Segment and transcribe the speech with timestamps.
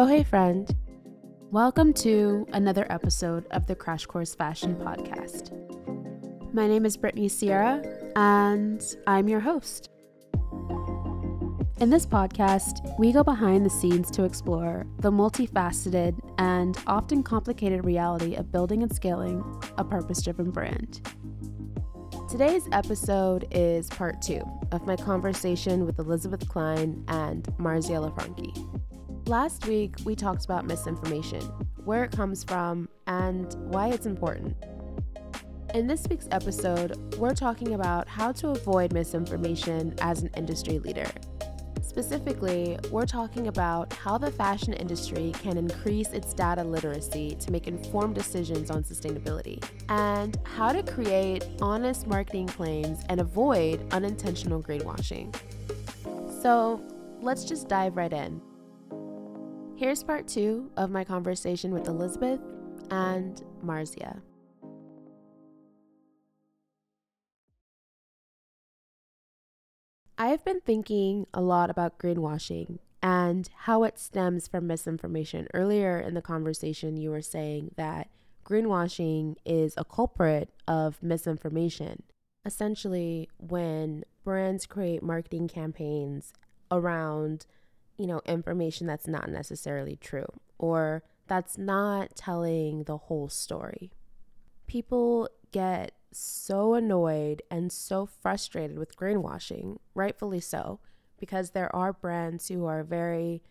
[0.00, 0.72] Oh, hey, friend.
[1.50, 5.50] Welcome to another episode of the Crash Course Fashion Podcast.
[6.54, 7.82] My name is Brittany Sierra,
[8.14, 9.90] and I'm your host.
[11.80, 17.84] In this podcast, we go behind the scenes to explore the multifaceted and often complicated
[17.84, 19.42] reality of building and scaling
[19.78, 21.00] a purpose driven brand.
[22.30, 28.67] Today's episode is part two of my conversation with Elizabeth Cline and Marzia Lanfranchi.
[29.28, 31.42] Last week, we talked about misinformation,
[31.84, 34.56] where it comes from, and why it's important.
[35.74, 41.10] In this week's episode, we're talking about how to avoid misinformation as an industry leader
[41.98, 47.66] Specifically, we're talking about how the fashion industry can increase its data literacy to make
[47.66, 55.34] informed decisions on sustainability, and how to create honest marketing claims and avoid unintentional greenwashing.
[56.40, 56.80] So,
[57.20, 58.40] let's just dive right in.
[59.78, 62.40] Here's part two of my conversation with Elizabeth
[62.90, 64.20] and Marzia.
[70.18, 75.46] I have been thinking a lot about greenwashing and how it stems from misinformation.
[75.54, 78.08] Earlier in the conversation, you were saying that
[78.44, 82.02] greenwashing is a culprit of misinformation.
[82.44, 86.32] Essentially, when brands create marketing campaigns
[86.68, 87.46] around,
[87.98, 90.26] you know, information that's not necessarily true
[90.58, 93.90] or that's not telling the whole story.
[94.66, 100.80] People get so annoyed and so frustrated with greenwashing, rightfully so,
[101.18, 103.42] because there are brands who are very,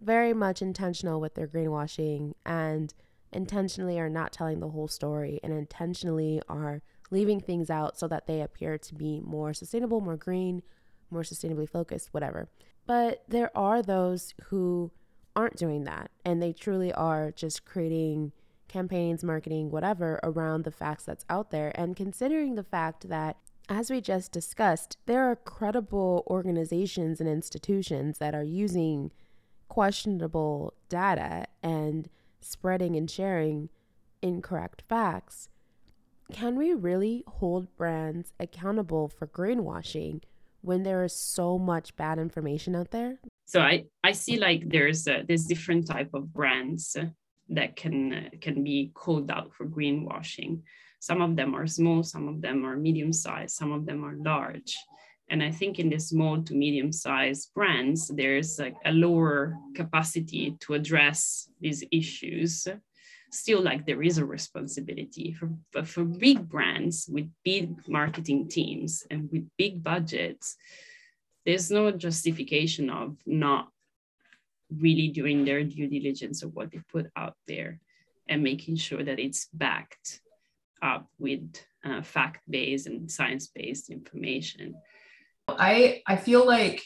[0.00, 2.94] very much intentional with their greenwashing and
[3.32, 8.26] intentionally are not telling the whole story and intentionally are leaving things out so that
[8.26, 10.62] they appear to be more sustainable, more green,
[11.10, 12.48] more sustainably focused, whatever.
[12.88, 14.90] But there are those who
[15.36, 18.32] aren't doing that and they truly are just creating
[18.66, 21.70] campaigns, marketing, whatever, around the facts that's out there.
[21.74, 23.36] And considering the fact that,
[23.68, 29.12] as we just discussed, there are credible organizations and institutions that are using
[29.68, 32.08] questionable data and
[32.40, 33.68] spreading and sharing
[34.22, 35.50] incorrect facts.
[36.32, 40.22] Can we really hold brands accountable for greenwashing
[40.68, 43.18] when there is so much bad information out there?
[43.46, 46.94] So I, I see like there's there's different type of brands
[47.48, 50.60] that can uh, can be called out for greenwashing.
[51.00, 54.16] Some of them are small, some of them are medium sized, some of them are
[54.32, 54.76] large.
[55.30, 60.56] And I think in the small to medium sized brands, there's like a lower capacity
[60.60, 62.66] to address these issues.
[63.30, 69.06] Still, like there is a responsibility for, for, for big brands with big marketing teams
[69.10, 70.56] and with big budgets.
[71.44, 73.68] There's no justification of not
[74.70, 77.80] really doing their due diligence of what they put out there
[78.28, 80.20] and making sure that it's backed
[80.82, 81.50] up with
[81.84, 84.74] uh, fact-based and science-based information.
[85.48, 86.84] I I feel like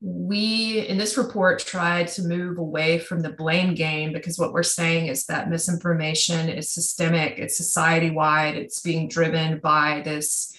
[0.00, 4.62] we in this report tried to move away from the blame game because what we're
[4.62, 10.54] saying is that misinformation is systemic, it's society wide, it's being driven by this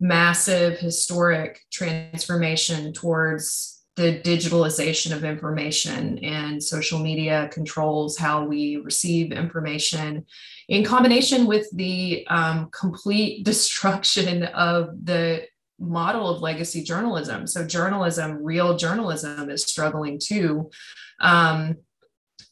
[0.00, 9.30] massive historic transformation towards the digitalization of information and social media controls how we receive
[9.30, 10.24] information
[10.68, 15.44] in combination with the um, complete destruction of the
[15.80, 17.46] model of legacy journalism.
[17.46, 20.70] So, journalism, real journalism, is struggling too.
[21.20, 21.76] Um,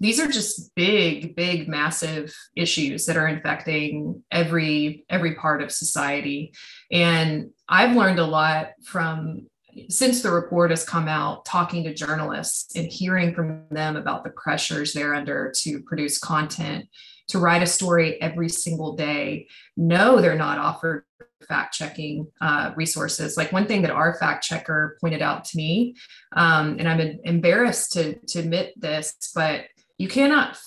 [0.00, 6.53] these are just big big massive issues that are infecting every every part of society
[6.93, 9.49] and i've learned a lot from
[9.88, 14.31] since the report has come out, talking to journalists and hearing from them about the
[14.31, 16.87] pressures they're under to produce content,
[17.28, 21.05] to write a story every single day, no, they're not offered
[21.46, 23.37] fact checking uh, resources.
[23.37, 25.94] Like one thing that our fact checker pointed out to me,
[26.32, 29.67] um, and I'm embarrassed to, to admit this, but
[29.99, 30.58] you cannot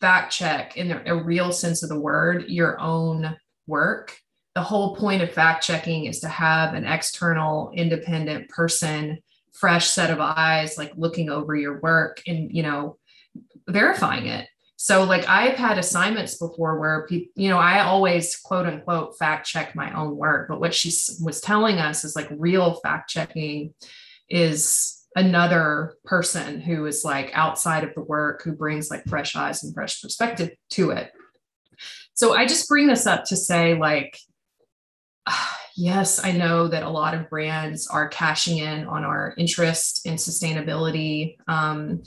[0.00, 3.36] fact check in a real sense of the word your own
[3.66, 4.18] work
[4.54, 9.18] the whole point of fact checking is to have an external independent person
[9.52, 12.96] fresh set of eyes like looking over your work and you know
[13.68, 14.48] verifying it
[14.82, 19.46] so like i've had assignments before where people you know i always quote unquote fact
[19.46, 20.88] check my own work but what she
[21.22, 23.74] was telling us is like real fact checking
[24.30, 29.62] is another person who is like outside of the work who brings like fresh eyes
[29.62, 31.12] and fresh perspective to it
[32.14, 34.18] so i just bring this up to say like
[35.76, 40.14] yes, I know that a lot of brands are cashing in on our interest in
[40.14, 41.36] sustainability.
[41.46, 42.02] Um,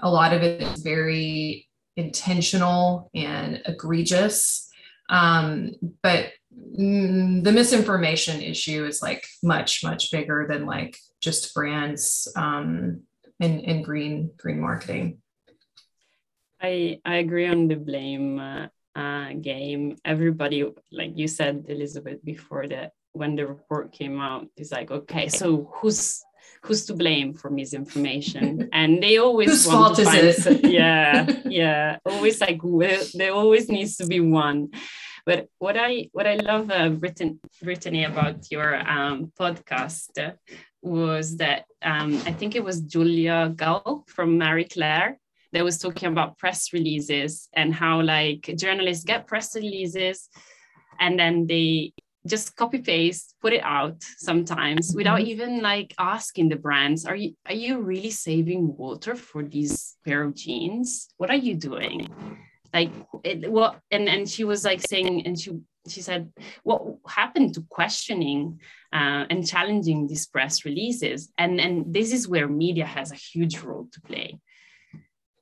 [0.00, 4.68] a lot of it is very intentional and egregious.
[5.08, 5.72] Um,
[6.02, 6.32] but
[6.78, 13.02] mm, the misinformation issue is like much, much bigger than like just brands um,
[13.40, 15.18] in, in green green marketing.
[16.60, 19.96] I, I agree on the blame uh, uh, game.
[20.04, 25.28] Everybody, like you said, Elizabeth, before that, when the report came out, is like, okay,
[25.28, 26.22] so who's
[26.62, 28.68] who's to blame for misinformation?
[28.72, 32.60] And they always Whose want to find, some, yeah, yeah, always like
[33.14, 34.70] there always needs to be one.
[35.24, 40.34] But what I what I love, uh, Brittany, Brittany, about your um, podcast
[40.82, 45.18] was that um, I think it was Julia Gull from Marie Claire
[45.52, 50.28] that was talking about press releases and how like journalists get press releases
[51.00, 51.92] and then they
[52.26, 54.98] just copy paste put it out sometimes mm-hmm.
[54.98, 59.96] without even like asking the brands are you are you really saving water for these
[60.04, 61.08] pair of jeans?
[61.16, 62.08] What are you doing?
[62.72, 62.90] Like
[63.24, 65.52] it, what and and she was like saying and she
[65.88, 66.32] she said
[66.62, 68.60] what happened to questioning
[68.92, 71.32] uh, and challenging these press releases?
[71.38, 74.38] And and this is where media has a huge role to play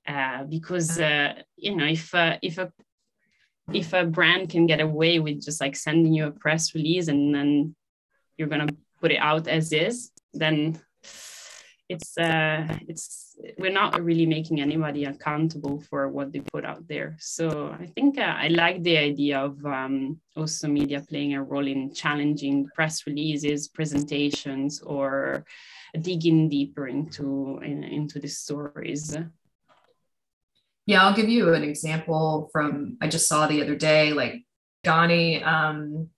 [0.06, 2.70] uh, because uh, you know if uh, if a
[3.72, 7.34] if a brand can get away with just like sending you a press release and
[7.34, 7.74] then
[8.36, 8.68] you're gonna
[9.00, 10.80] put it out as is, then
[11.88, 17.16] it's uh it's we're not really making anybody accountable for what they put out there.
[17.18, 21.66] So i think uh, i like the idea of um, also media playing a role
[21.66, 25.44] in challenging press releases presentations or
[26.00, 29.16] digging deeper into in, into the stories
[30.86, 34.12] yeah, I'll give you an example from I just saw the other day.
[34.12, 34.42] Like
[34.84, 36.10] Ganni, um,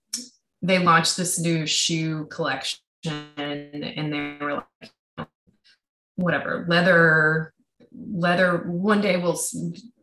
[0.61, 4.65] they launched this new shoe collection, and they were
[5.17, 5.27] like,
[6.15, 7.53] whatever leather,
[7.93, 8.63] leather.
[8.67, 9.39] One day we'll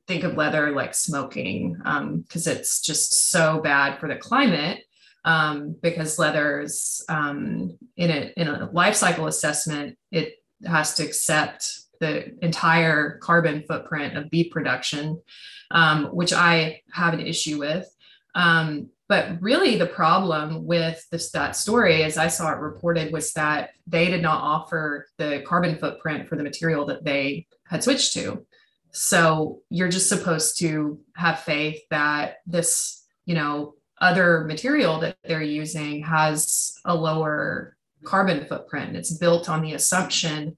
[0.06, 4.82] think of leather like smoking because um, it's just so bad for the climate.
[5.26, 10.34] Um, because leather's um, in a in a life cycle assessment, it
[10.66, 15.20] has to accept the entire carbon footprint of beef production,
[15.70, 17.86] um, which I have an issue with.
[18.34, 23.32] Um, but really, the problem with this that story, as I saw it reported, was
[23.34, 28.14] that they did not offer the carbon footprint for the material that they had switched
[28.14, 28.46] to.
[28.92, 35.42] So you're just supposed to have faith that this, you know, other material that they're
[35.42, 38.96] using has a lower carbon footprint.
[38.96, 40.56] It's built on the assumption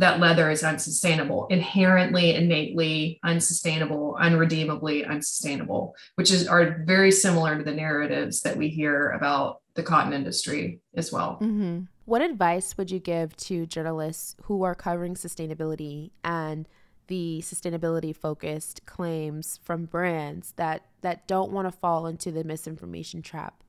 [0.00, 7.62] that leather is unsustainable, inherently, innately unsustainable, unredeemably unsustainable, which is are very similar to
[7.62, 11.34] the narratives that we hear about the cotton industry as well.
[11.42, 11.82] Mm-hmm.
[12.06, 16.66] What advice would you give to journalists who are covering sustainability and
[17.08, 23.20] the sustainability focused claims from brands that that don't want to fall into the misinformation
[23.20, 23.62] trap?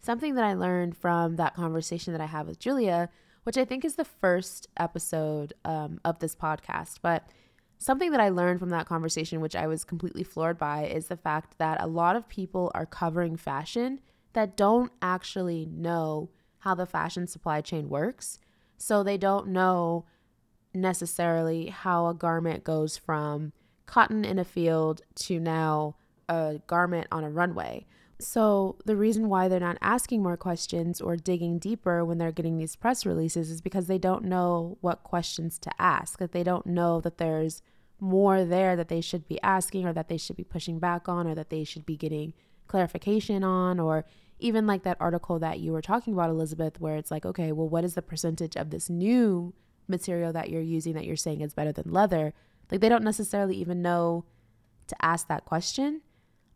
[0.00, 3.08] Something that I learned from that conversation that I had with Julia
[3.48, 6.98] which I think is the first episode um, of this podcast.
[7.00, 7.30] But
[7.78, 11.16] something that I learned from that conversation, which I was completely floored by, is the
[11.16, 14.00] fact that a lot of people are covering fashion
[14.34, 16.28] that don't actually know
[16.58, 18.38] how the fashion supply chain works.
[18.76, 20.04] So they don't know
[20.74, 23.54] necessarily how a garment goes from
[23.86, 25.96] cotton in a field to now
[26.28, 27.86] a garment on a runway.
[28.20, 32.58] So, the reason why they're not asking more questions or digging deeper when they're getting
[32.58, 36.66] these press releases is because they don't know what questions to ask, that they don't
[36.66, 37.62] know that there's
[38.00, 41.26] more there that they should be asking or that they should be pushing back on
[41.26, 42.32] or that they should be getting
[42.66, 44.04] clarification on or
[44.38, 47.68] even like that article that you were talking about Elizabeth where it's like okay well
[47.68, 49.52] what is the percentage of this new
[49.88, 52.34] material that you're using that you're saying is better than leather?
[52.70, 54.24] Like they don't necessarily even know
[54.86, 56.02] to ask that question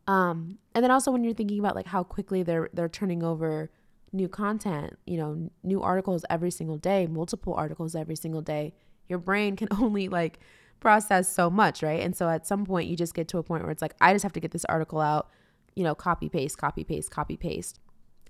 [0.07, 3.71] um, and then also when you're thinking about like how quickly they're they're turning over
[4.13, 8.75] new content, you know, new articles every single day, multiple articles every single day,
[9.09, 10.39] your brain can only like
[10.81, 12.01] process so much, right?
[12.01, 14.13] And so at some point you just get to a point where it's like I
[14.13, 15.31] just have to get this article out,
[15.75, 17.79] you know, copy paste, copy paste, copy paste.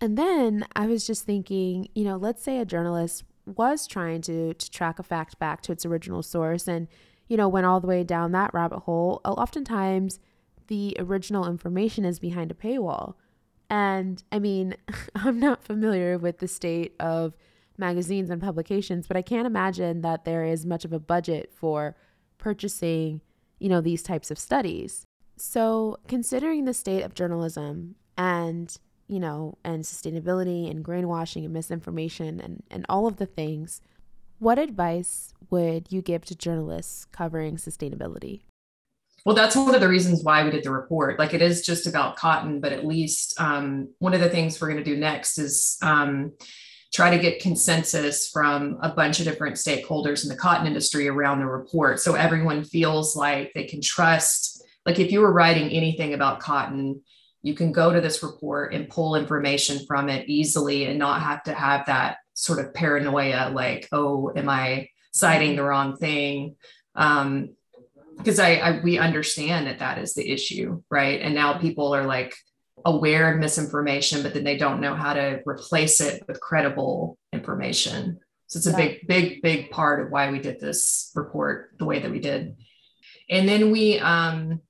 [0.00, 4.55] And then I was just thinking, you know, let's say a journalist was trying to
[4.55, 6.87] to track a fact back to its original source and
[7.29, 9.21] you know went all the way down that rabbit hole.
[9.25, 10.21] Oftentimes
[10.73, 13.12] the original information is behind a paywall.
[13.69, 14.75] And I mean,
[15.14, 17.35] I'm not familiar with the state of
[17.76, 21.95] magazines and publications, but I can't imagine that there is much of a budget for
[22.38, 23.21] purchasing,
[23.59, 25.05] you know, these types of studies.
[25.37, 28.75] So, considering the state of journalism and,
[29.09, 33.83] you know, and sustainability and greenwashing and misinformation and, and all of the things,
[34.38, 38.41] What advice would you give to journalists covering sustainability?
[39.25, 41.19] Well, that's one of the reasons why we did the report.
[41.19, 44.69] Like it is just about cotton, but at least um, one of the things we're
[44.69, 46.33] going to do next is um,
[46.93, 51.38] try to get consensus from a bunch of different stakeholders in the cotton industry around
[51.38, 52.00] the report.
[52.00, 57.00] So everyone feels like they can trust, like if you were writing anything about cotton,
[57.43, 61.43] you can go to this report and pull information from it easily and not have
[61.45, 66.57] to have that sort of paranoia like, oh, am I citing the wrong thing?
[66.95, 67.50] Um,
[68.16, 71.21] because I, I we understand that that is the issue, right?
[71.21, 72.35] And now people are like
[72.85, 78.19] aware of misinformation, but then they don't know how to replace it with credible information.
[78.47, 82.00] So it's a big, big, big part of why we did this report the way
[82.00, 82.57] that we did.
[83.31, 84.61] And then we um,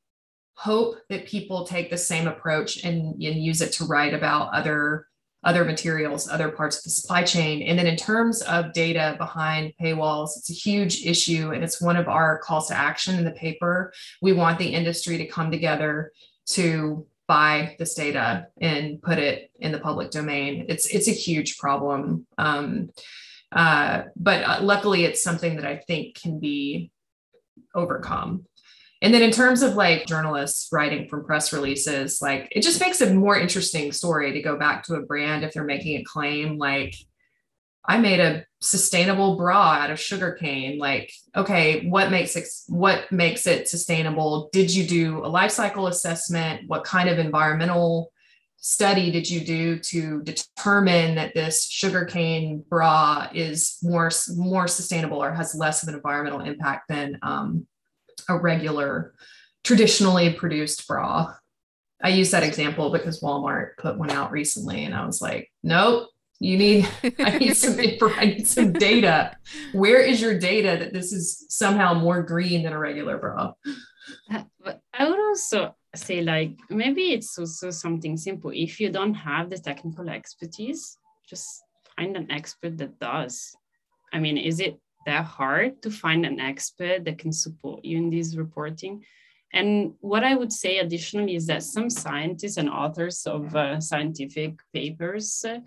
[0.54, 5.06] hope that people take the same approach and, and use it to write about other
[5.44, 7.62] other materials, other parts of the supply chain.
[7.62, 11.96] And then in terms of data behind paywalls, it's a huge issue and it's one
[11.96, 13.92] of our calls to action in the paper.
[14.20, 16.12] We want the industry to come together
[16.50, 20.66] to buy this data and put it in the public domain.
[20.68, 22.26] It's it's a huge problem.
[22.38, 22.90] Um,
[23.50, 26.90] uh, but uh, luckily, it's something that I think can be
[27.74, 28.46] overcome.
[29.02, 33.00] And then in terms of like journalists writing from press releases, like it just makes
[33.00, 36.56] a more interesting story to go back to a brand if they're making a claim
[36.56, 36.94] like
[37.84, 40.78] I made a sustainable bra out of sugarcane.
[40.78, 44.48] Like, okay, what makes it what makes it sustainable?
[44.52, 46.68] Did you do a life cycle assessment?
[46.68, 48.12] What kind of environmental
[48.58, 55.32] study did you do to determine that this sugarcane bra is more more sustainable or
[55.32, 57.66] has less of an environmental impact than um,
[58.32, 59.14] a regular
[59.64, 61.34] traditionally produced bra.
[62.02, 66.08] I use that example because Walmart put one out recently and I was like, nope,
[66.40, 66.88] you need
[67.20, 67.78] I need some
[68.16, 69.36] I need some data.
[69.72, 73.52] Where is your data that this is somehow more green than a regular bra?
[74.64, 78.50] But I would also say like maybe it's also something simple.
[78.52, 80.98] If you don't have the technical expertise,
[81.28, 81.62] just
[81.96, 83.54] find an expert that does.
[84.12, 88.10] I mean, is it that hard to find an expert that can support you in
[88.10, 89.04] this reporting.
[89.52, 94.54] And what I would say additionally is that some scientists and authors of uh, scientific
[94.72, 95.58] papers, uh,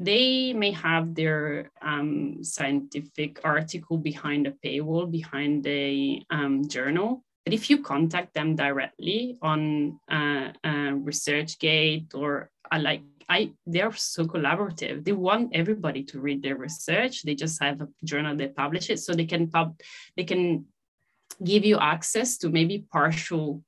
[0.00, 7.22] they may have their um, scientific article behind a paywall, behind a um, journal.
[7.44, 14.24] But if you contact them directly on uh, ResearchGate or uh, like I they're so
[14.24, 15.04] collaborative.
[15.04, 17.22] They want everybody to read their research.
[17.22, 19.80] They just have a journal they publish it, so they can pub
[20.16, 20.66] they can
[21.42, 23.62] give you access to maybe partial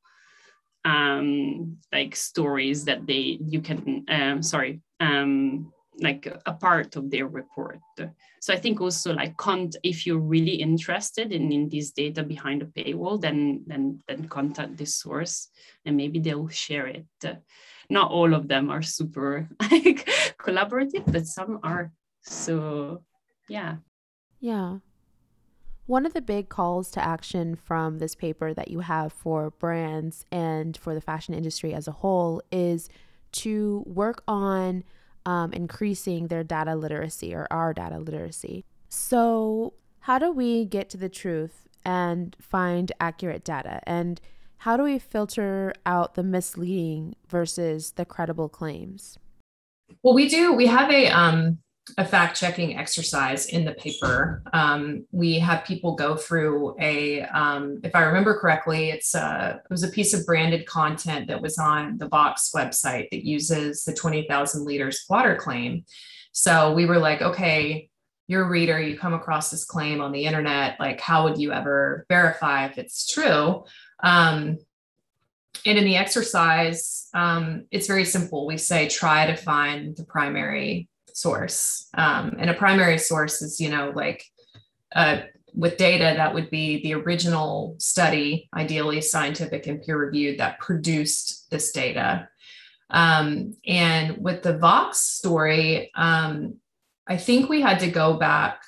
[0.85, 7.27] um like stories that they you can um sorry um like a part of their
[7.27, 7.81] report
[8.41, 12.63] so i think also like cont if you're really interested in, in this data behind
[12.63, 15.49] the paywall then then then contact this source
[15.85, 17.07] and maybe they'll share it
[17.91, 21.93] not all of them are super like collaborative, but some are.
[22.23, 23.03] So
[23.49, 23.77] yeah.
[24.41, 24.79] Yeah.
[25.87, 30.27] One of the big calls to action from this paper that you have for brands
[30.31, 32.91] and for the fashion industry as a whole is
[33.33, 34.85] to work on
[35.25, 38.65] um, increasing their data literacy or our data literacy.
[38.89, 43.81] So, how do we get to the truth and find accurate data?
[43.87, 44.21] And
[44.59, 49.19] how do we filter out the misleading versus the credible claims?
[50.03, 50.53] Well, we do.
[50.53, 51.59] We have a um,
[51.97, 54.43] a fact checking exercise in the paper.
[54.53, 59.71] Um, we have people go through a, um, if I remember correctly, it's a, it
[59.71, 63.95] was a piece of branded content that was on the Vox website that uses the
[63.95, 65.85] 20,000 liters water claim.
[66.33, 67.89] So we were like, okay,
[68.27, 71.53] you're a reader, you come across this claim on the internet, like how would you
[71.53, 73.65] ever verify if it's true?
[74.03, 74.59] Um,
[75.67, 78.47] and in the exercise, um, it's very simple.
[78.47, 81.89] We say try to find the primary source.
[81.95, 84.25] Um, and a primary source is, you know, like
[84.95, 85.23] uh,
[85.55, 91.51] with data, that would be the original study, ideally scientific and peer reviewed, that produced
[91.51, 92.29] this data.
[92.91, 96.57] Um, and with the Vox story, um,
[97.07, 98.63] I think we had to go back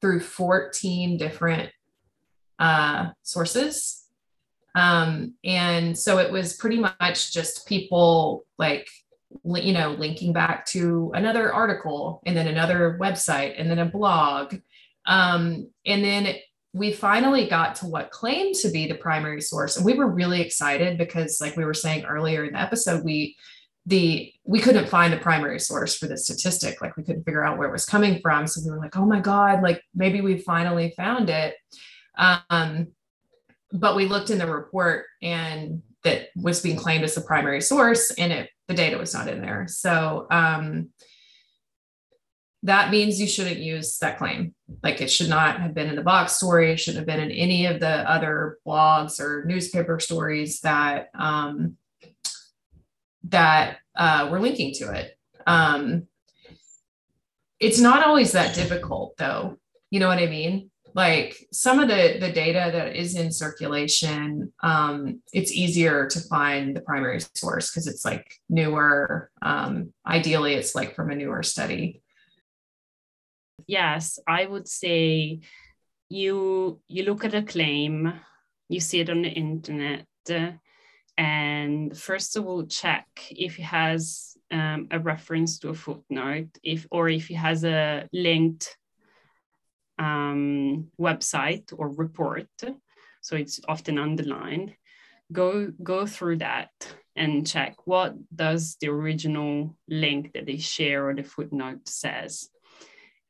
[0.00, 1.70] through 14 different
[2.58, 4.05] uh, sources
[4.76, 8.86] um, and so it was pretty much just people like,
[9.42, 14.54] you know, linking back to another article and then another website and then a blog.
[15.06, 16.36] Um, and then
[16.74, 19.78] we finally got to what claimed to be the primary source.
[19.78, 23.34] And we were really excited because, like we were saying earlier in the episode, we
[23.86, 27.56] the we couldn't find the primary source for the statistic like we couldn't figure out
[27.56, 30.38] where it was coming from so we were like oh my god like maybe we
[30.38, 31.54] finally found it
[32.18, 32.88] um,
[33.78, 38.12] but we looked in the report and that was being claimed as the primary source
[38.12, 40.88] and it the data was not in there so um,
[42.62, 46.02] that means you shouldn't use that claim like it should not have been in the
[46.02, 50.60] Vox story it shouldn't have been in any of the other blogs or newspaper stories
[50.60, 51.76] that um,
[53.30, 55.16] that uh, we're linking to it.
[55.46, 56.06] Um,
[57.58, 59.58] it's not always that difficult, though.
[59.90, 60.70] You know what I mean?
[60.96, 66.74] Like some of the the data that is in circulation, um, it's easier to find
[66.74, 69.30] the primary source because it's like newer.
[69.42, 72.02] Um, ideally, it's like from a newer study.
[73.66, 75.40] Yes, I would say
[76.08, 78.14] you you look at a claim,
[78.70, 80.06] you see it on the internet.
[81.18, 86.86] And first of all check if it has um, a reference to a footnote if
[86.90, 88.76] or if it has a linked
[89.98, 92.48] um, website or report
[93.20, 94.74] so it's often underlined
[95.32, 96.70] go go through that
[97.16, 102.48] and check what does the original link that they share or the footnote says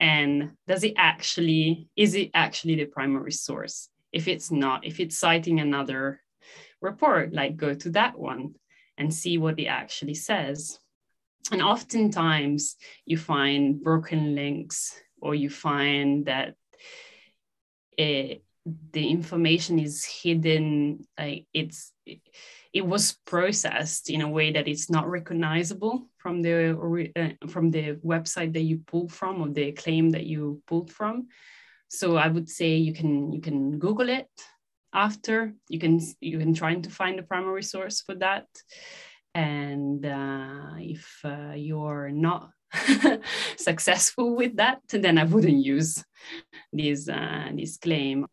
[0.01, 5.19] and does it actually is it actually the primary source if it's not if it's
[5.19, 6.21] citing another
[6.81, 8.55] report, like go to that one
[8.99, 10.79] and see what it actually says.
[11.53, 16.55] And oftentimes you find broken links or you find that
[17.99, 18.43] it,
[18.93, 21.93] the information is hidden, like it's
[22.73, 26.55] it was processed in a way that it's not recognizable from the
[27.17, 31.29] uh, from the website that you pulled from or the claim that you pulled from.
[31.89, 34.31] So I would say you can you can Google it
[34.93, 38.47] after you can you can try to find the primary source for that
[39.35, 42.51] and uh, if uh, you're not
[43.57, 46.05] successful with that then i wouldn't use
[46.73, 48.27] this uh, this claim.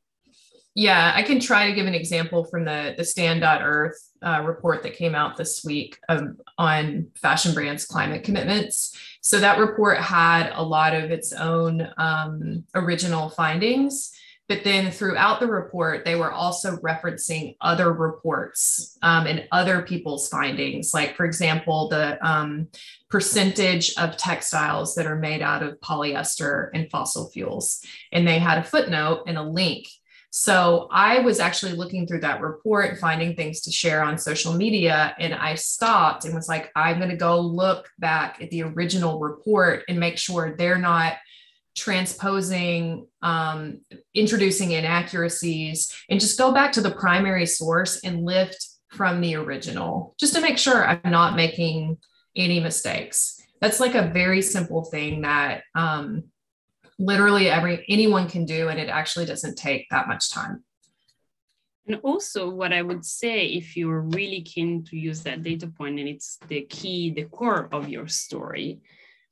[0.76, 4.96] Yeah i can try to give an example from the the stand.earth uh, report that
[4.96, 8.98] came out this week um, on fashion brands climate commitments.
[9.22, 14.12] So that report had a lot of its own um, original findings
[14.50, 20.28] but then throughout the report, they were also referencing other reports um, and other people's
[20.28, 20.94] findings.
[20.94, 22.68] Like, for example, the um,
[23.10, 27.82] percentage of textiles that are made out of polyester and fossil fuels.
[28.12, 29.88] And they had a footnote and a link.
[30.30, 35.16] So I was actually looking through that report, finding things to share on social media.
[35.20, 39.20] And I stopped and was like, I'm going to go look back at the original
[39.20, 41.14] report and make sure they're not
[41.76, 43.82] transposing, um,
[44.14, 50.16] introducing inaccuracies, and just go back to the primary source and lift from the original,
[50.20, 51.98] just to make sure I'm not making
[52.36, 53.42] any mistakes.
[53.60, 56.26] That's like a very simple thing that um,
[57.00, 60.64] literally every anyone can do, and it actually doesn't take that much time.
[61.88, 66.00] And also, what I would say, if you're really keen to use that data point
[66.00, 68.80] and it's the key, the core of your story,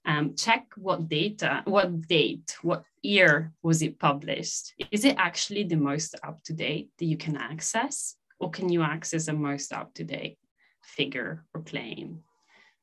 [0.05, 4.73] um, check what data, what date, what year was it published?
[4.91, 8.15] Is it actually the most up to date that you can access?
[8.39, 10.37] Or can you access a most up to date
[10.83, 12.23] figure or claim?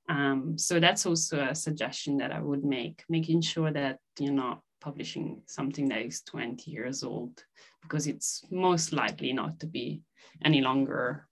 [0.08, 4.60] Um, so that's also a suggestion that I would make, making sure that you're not
[4.80, 7.42] publishing something that is 20 years old,
[7.82, 10.02] because it's most likely not to be
[10.44, 11.26] any longer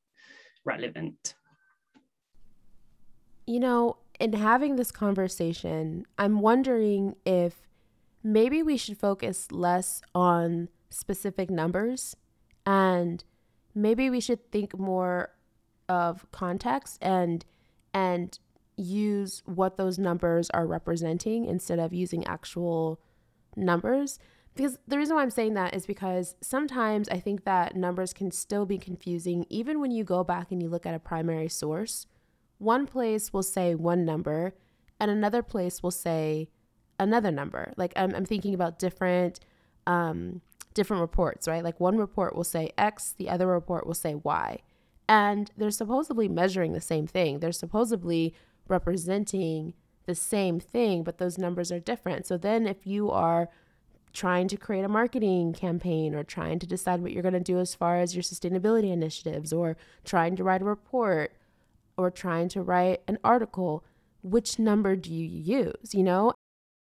[0.65, 1.35] relevant.
[3.47, 7.67] You know, in having this conversation, I'm wondering if
[8.23, 12.17] maybe we should focus less on specific numbers
[12.65, 13.23] and
[13.75, 15.31] maybe we should think more
[15.89, 17.45] of context and
[17.95, 18.39] and
[18.77, 23.01] use what those numbers are representing instead of using actual
[23.55, 24.19] numbers.
[24.55, 28.31] Because the reason why I'm saying that is because sometimes I think that numbers can
[28.31, 32.07] still be confusing even when you go back and you look at a primary source
[32.59, 34.55] one place will say one number
[34.99, 36.49] and another place will say
[36.99, 37.73] another number.
[37.77, 39.41] Like I'm, I'm thinking about different
[39.87, 40.41] um,
[40.75, 41.65] different reports, right?
[41.65, 44.59] Like one report will say X, the other report will say Y.
[45.09, 47.39] And they're supposedly measuring the same thing.
[47.39, 48.35] They're supposedly
[48.69, 49.75] representing
[50.07, 52.27] the same thing, but those numbers are different.
[52.27, 53.49] So then if you are
[54.13, 57.59] trying to create a marketing campaign or trying to decide what you're going to do
[57.59, 61.36] as far as your sustainability initiatives or trying to write a report
[61.97, 63.85] or trying to write an article,
[64.23, 65.95] which number do you use?
[65.95, 66.33] You know?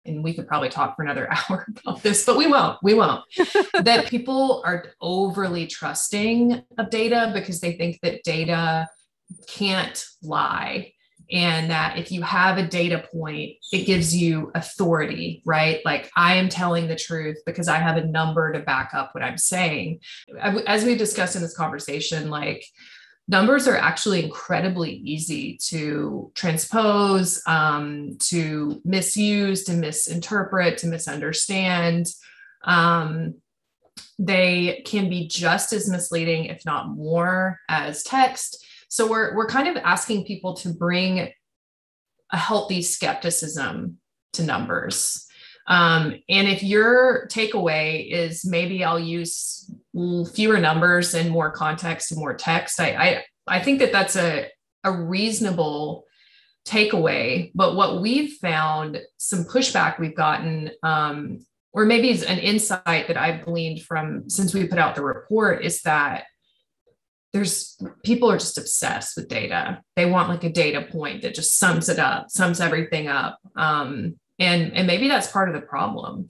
[0.05, 2.79] And we could probably talk for another hour about this, but we won't.
[2.83, 3.23] We won't.
[3.81, 8.89] that people are overly trusting of data because they think that data
[9.49, 10.93] can't lie.
[11.33, 15.81] and that if you have a data point, it gives you authority, right?
[15.85, 19.25] Like I am telling the truth because I have a number to back up what
[19.25, 20.01] I'm saying.
[20.67, 22.65] As we've discussed in this conversation, like
[23.33, 32.09] numbers are actually incredibly easy to transpose, um, to misuse, to misinterpret, to misunderstand.
[32.65, 33.37] Um,
[34.19, 38.65] they can be just as misleading, if not more, as text.
[38.89, 41.33] So we're we're kind of asking people to bring
[42.31, 43.97] a healthy skepticism
[44.35, 45.27] to numbers.
[45.67, 49.71] Um, and if your takeaway is maybe I'll use
[50.33, 54.49] fewer numbers and more context and more text, I I, I think that that's a
[54.85, 56.05] a reasonable
[56.67, 57.51] takeaway.
[57.55, 63.17] But what we've found, some pushback we've gotten, um, or maybe it's an insight that
[63.17, 66.25] I've gleaned from since we put out the report, is that
[67.33, 69.83] there's people are just obsessed with data.
[69.97, 73.39] They want like a data point that just sums it up, sums everything up.
[73.57, 76.29] Um, and and maybe that's part of the problem.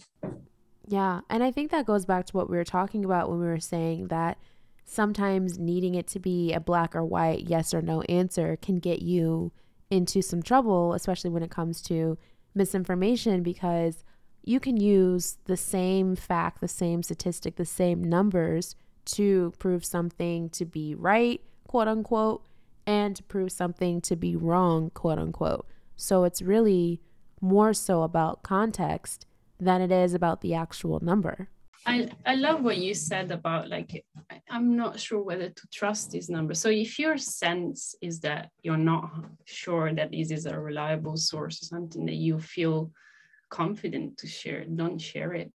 [0.87, 3.47] Yeah, and I think that goes back to what we were talking about when we
[3.47, 4.39] were saying that
[4.85, 9.01] sometimes needing it to be a black or white yes or no answer can get
[9.01, 9.53] you
[9.91, 12.19] into some trouble, especially when it comes to
[12.55, 14.05] misinformation because
[14.43, 20.49] you can use the same fact, the same statistic, the same numbers to prove something
[20.51, 22.45] to be right, quote unquote,
[22.87, 25.67] and to prove something to be wrong, quote unquote.
[25.95, 27.01] So it's really
[27.41, 29.27] more so about context
[29.65, 31.49] than it is about the actual number.
[31.85, 34.05] I, I love what you said about like
[34.49, 36.61] I'm not sure whether to trust these numbers.
[36.61, 39.11] So if your sense is that you're not
[39.47, 42.93] sure that this is a reliable source or something that you feel
[43.51, 45.53] confident to share, don't share it.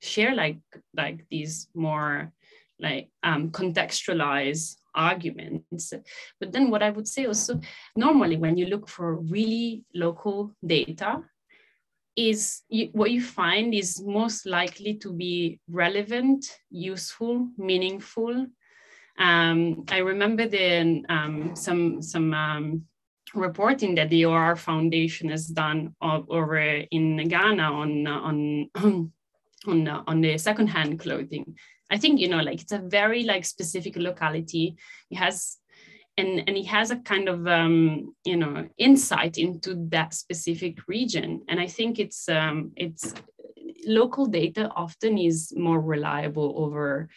[0.00, 0.60] Share like
[0.94, 2.32] like these more
[2.78, 5.92] like um, contextualize arguments.
[6.40, 7.60] But then what I would say also,
[7.96, 11.22] normally when you look for really local data,
[12.16, 18.46] is what you find is most likely to be relevant, useful, meaningful.
[19.18, 22.82] Um, I remember the, um, some, some um,
[23.34, 28.70] reporting that the OR Foundation has done over in Ghana on, on,
[29.66, 31.54] on, on the secondhand clothing
[31.90, 34.76] I think you know like it's a very like specific locality.
[35.10, 35.58] It has
[36.18, 41.42] and and it has a kind of um, you know insight into that specific region.
[41.48, 43.14] And I think it's um, it's
[43.86, 47.08] local data often is more reliable over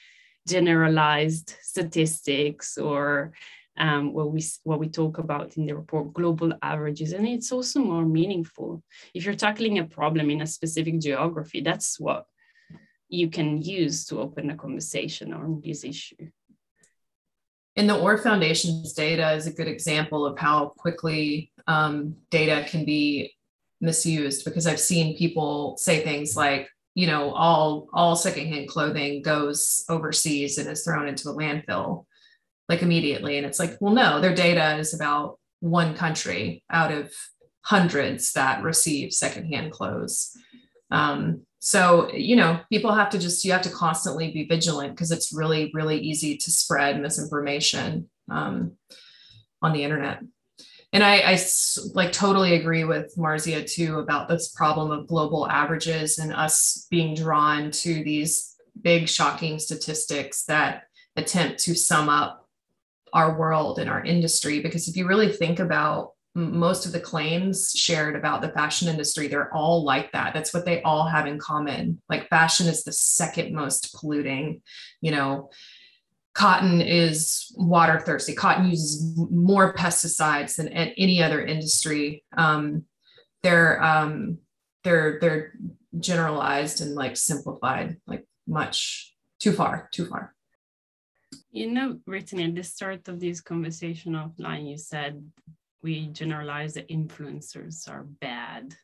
[0.47, 3.33] generalized statistics or
[3.77, 7.79] um, what we what we talk about in the report, global averages, and it's also
[7.79, 8.83] more meaningful.
[9.13, 12.25] If you're tackling a problem in a specific geography, that's what
[13.07, 16.29] you can use to open a conversation on this issue.
[17.79, 22.83] And the OR Foundation's data is a good example of how quickly um, data can
[22.83, 23.33] be
[23.79, 29.85] misused because I've seen people say things like, you know, all all secondhand clothing goes
[29.87, 32.05] overseas and is thrown into a landfill
[32.67, 33.37] like immediately.
[33.37, 37.13] And it's like, well, no, their data is about one country out of
[37.61, 40.35] hundreds that receive secondhand clothes.
[40.91, 45.11] Um, so you know people have to just you have to constantly be vigilant because
[45.11, 48.73] it's really really easy to spread misinformation um,
[49.61, 50.21] on the internet.
[50.91, 51.39] And I, I
[51.93, 57.13] like totally agree with marzia too about this problem of global averages and us being
[57.13, 60.83] drawn to these big shocking statistics that
[61.15, 62.47] attempt to sum up
[63.13, 64.61] our world and our industry.
[64.61, 69.27] Because if you really think about most of the claims shared about the fashion industry
[69.27, 70.33] they're all like that.
[70.33, 72.01] That's what they all have in common.
[72.09, 74.61] Like fashion is the second most polluting
[75.01, 75.49] you know
[76.33, 82.23] cotton is water thirsty cotton uses more pesticides than any other industry.
[82.37, 82.85] Um,
[83.43, 84.37] they're um,
[84.83, 85.53] they're they're
[85.99, 90.33] generalized and like simplified like much too far too far.
[91.51, 95.21] You know brittany at the start of this conversation offline you said
[95.81, 98.75] we generalize that influencers are bad,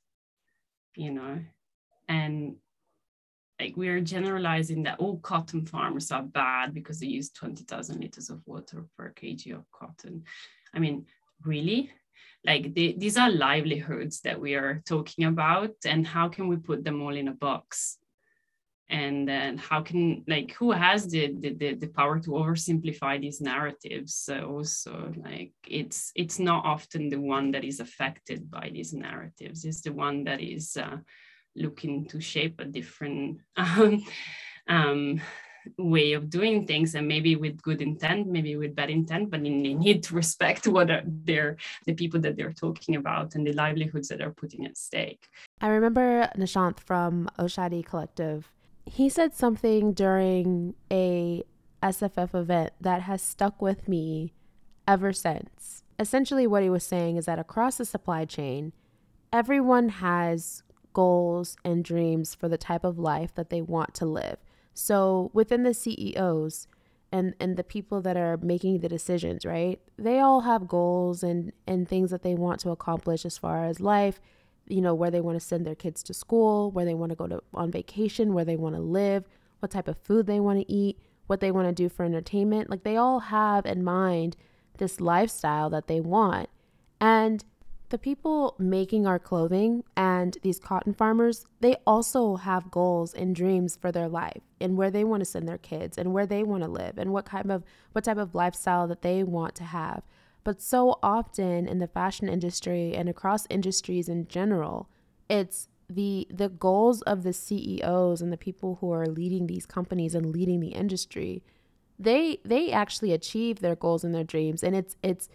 [0.95, 1.39] you know,
[2.08, 2.55] and
[3.60, 8.41] like we're generalizing that all cotton farmers are bad because they use 20,000 liters of
[8.45, 10.23] water per kg of cotton.
[10.73, 11.05] I mean,
[11.43, 11.91] really?
[12.45, 16.84] Like they, these are livelihoods that we are talking about, and how can we put
[16.84, 17.97] them all in a box?
[18.89, 24.29] And then how can like who has the the, the, power to oversimplify these narratives?
[24.29, 29.65] Also like it's it's not often the one that is affected by these narratives.
[29.65, 30.97] It's the one that is uh,
[31.55, 34.05] looking to shape a different um,
[34.67, 35.21] um,
[35.79, 39.49] way of doing things and maybe with good intent maybe with bad intent but they
[39.49, 44.09] need to respect what are their the people that they're talking about and the livelihoods
[44.09, 45.27] that are putting at stake.
[45.61, 48.51] I remember nishant from oshadi collective
[48.85, 51.43] he said something during a
[51.83, 54.33] sff event that has stuck with me
[54.87, 58.71] ever since essentially what he was saying is that across the supply chain
[59.31, 60.63] everyone has
[60.95, 64.37] goals and dreams for the type of life that they want to live.
[64.73, 66.67] So within the CEOs
[67.11, 69.79] and and the people that are making the decisions, right?
[69.97, 73.79] They all have goals and and things that they want to accomplish as far as
[73.79, 74.19] life,
[74.67, 77.15] you know, where they want to send their kids to school, where they want to
[77.15, 79.28] go to on vacation, where they want to live,
[79.60, 82.69] what type of food they want to eat, what they want to do for entertainment.
[82.69, 84.36] Like they all have in mind
[84.78, 86.49] this lifestyle that they want.
[86.99, 87.43] And
[87.89, 93.78] the people making our clothing and these cotton farmers, they also have goals and dreams
[93.80, 96.63] for their life and where they want to send their kids and where they want
[96.63, 100.04] to live and what kind of what type of lifestyle that they want to have.
[100.45, 104.89] But so often in the fashion industry and across industries in general,
[105.27, 110.15] it's the the goals of the CEOs and the people who are leading these companies
[110.15, 111.43] and leading the industry.
[111.97, 115.27] They they actually achieve their goals and their dreams and it's it's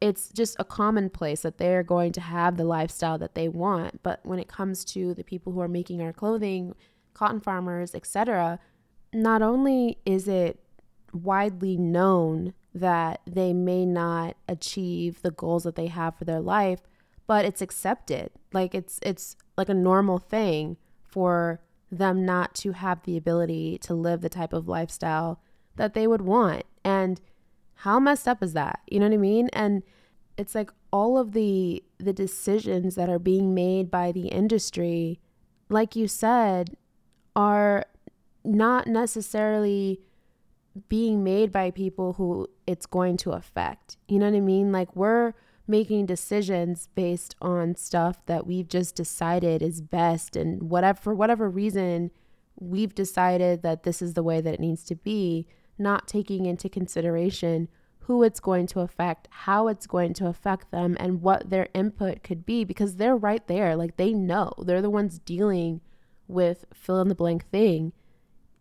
[0.00, 4.02] it's just a commonplace that they're going to have the lifestyle that they want.
[4.02, 6.74] But when it comes to the people who are making our clothing,
[7.14, 8.58] cotton farmers, etc.,
[9.12, 10.58] not only is it
[11.12, 16.80] widely known that they may not achieve the goals that they have for their life,
[17.26, 18.30] but it's accepted.
[18.52, 23.94] Like it's it's like a normal thing for them not to have the ability to
[23.94, 25.40] live the type of lifestyle
[25.76, 26.64] that they would want.
[26.84, 27.20] And
[27.74, 28.80] how messed up is that?
[28.90, 29.48] You know what I mean?
[29.52, 29.82] And
[30.36, 35.20] it's like all of the the decisions that are being made by the industry,
[35.68, 36.76] like you said,
[37.34, 37.84] are
[38.44, 40.00] not necessarily
[40.88, 43.96] being made by people who it's going to affect.
[44.08, 44.72] You know what I mean?
[44.72, 45.34] Like we're
[45.66, 51.48] making decisions based on stuff that we've just decided is best and whatever for whatever
[51.48, 52.10] reason
[52.56, 55.46] we've decided that this is the way that it needs to be
[55.78, 57.68] not taking into consideration
[58.00, 62.24] who it's going to affect, how it's going to affect them, and what their input
[62.24, 63.76] could be because they're right there.
[63.76, 65.80] Like they know, they're the ones dealing
[66.26, 67.92] with fill in the blank thing.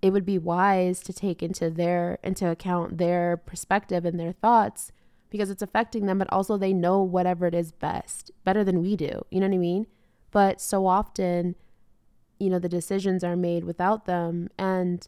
[0.01, 4.91] It would be wise to take into their into account their perspective and their thoughts
[5.29, 8.95] because it's affecting them, but also they know whatever it is best, better than we
[8.95, 9.21] do.
[9.29, 9.87] You know what I mean?
[10.31, 11.55] But so often,
[12.39, 15.07] you know, the decisions are made without them and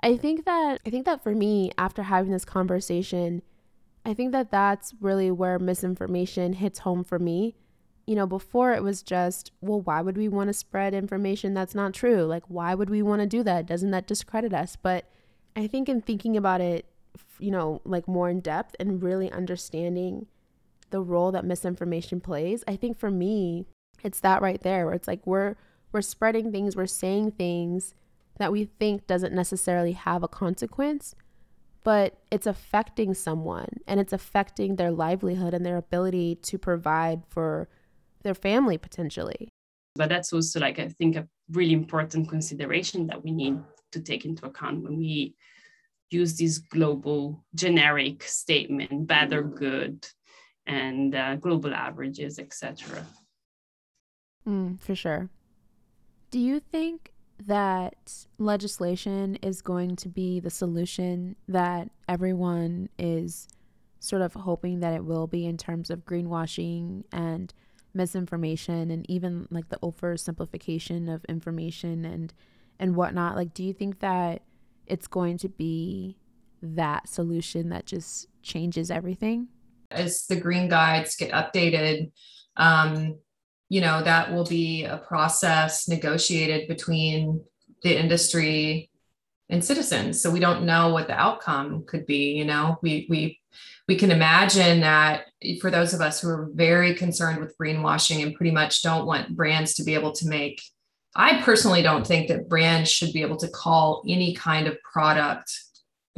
[0.00, 3.42] I think that I think that for me, after having this conversation,
[4.04, 7.56] I think that that's really where misinformation hits home for me.
[8.08, 11.74] You know, before it was just, well, why would we want to spread information that's
[11.74, 12.24] not true?
[12.24, 13.66] Like, why would we want to do that?
[13.66, 14.76] Doesn't that discredit us?
[14.76, 15.04] But
[15.54, 16.86] I think in thinking about it,
[17.38, 20.26] you know, like more in depth and really understanding
[20.88, 23.66] the role that misinformation plays, I think for me,
[24.02, 25.56] it's that right there where it's like we're
[25.92, 27.94] we're spreading things, we're saying things
[28.38, 31.14] that we think doesn't necessarily have a consequence,
[31.84, 37.68] but it's affecting someone and it's affecting their livelihood and their ability to provide for
[38.22, 39.52] their family potentially.
[39.94, 43.58] But that's also like I think a really important consideration that we need
[43.92, 45.34] to take into account when we
[46.10, 50.06] use this global generic statement, bad or good,
[50.66, 53.04] and uh, global averages, etc.
[54.46, 55.28] Mm, for sure.
[56.30, 57.12] Do you think
[57.46, 63.48] that legislation is going to be the solution that everyone is
[64.00, 67.52] sort of hoping that it will be in terms of greenwashing and
[67.94, 72.32] misinformation and even like the oversimplification of information and
[72.78, 74.42] and whatnot like do you think that
[74.86, 76.16] it's going to be
[76.62, 79.48] that solution that just changes everything?
[79.90, 82.10] As the green guides get updated
[82.56, 83.18] um,
[83.68, 87.42] you know that will be a process negotiated between
[87.82, 88.90] the industry
[89.50, 90.20] and citizens.
[90.20, 92.78] So we don't know what the outcome could be you know?
[92.82, 93.40] We we
[93.88, 95.24] we can imagine that
[95.60, 99.34] for those of us who are very concerned with greenwashing and pretty much don't want
[99.34, 100.60] brands to be able to make
[101.16, 105.50] i personally don't think that brands should be able to call any kind of product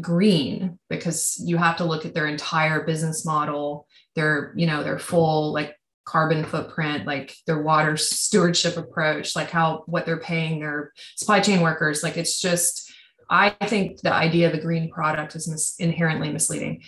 [0.01, 4.99] green because you have to look at their entire business model their you know their
[4.99, 5.77] full like
[6.11, 11.61] carbon footprint, like their water stewardship approach, like how what they're paying their supply chain
[11.61, 12.03] workers.
[12.03, 12.93] Like it's just,
[13.31, 16.83] I think the idea of a green product is mis- inherently misleading.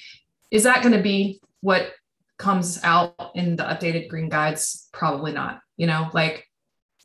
[0.52, 1.92] Is that going to be what
[2.38, 4.88] comes out in the updated green guides?
[4.92, 5.60] Probably not.
[5.76, 6.46] You know, like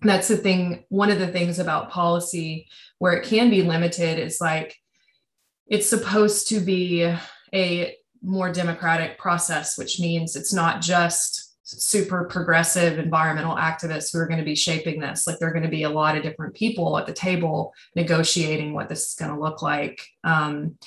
[0.02, 0.84] that's the thing.
[0.90, 2.68] One of the things about policy
[3.00, 4.76] where it can be limited is like
[5.66, 7.12] it's supposed to be
[7.54, 14.28] a more democratic process, which means it's not just super progressive environmental activists who are
[14.28, 15.26] going to be shaping this.
[15.26, 18.74] Like there are going to be a lot of different people at the table negotiating
[18.74, 20.06] what this is going to look like.
[20.24, 20.78] Um,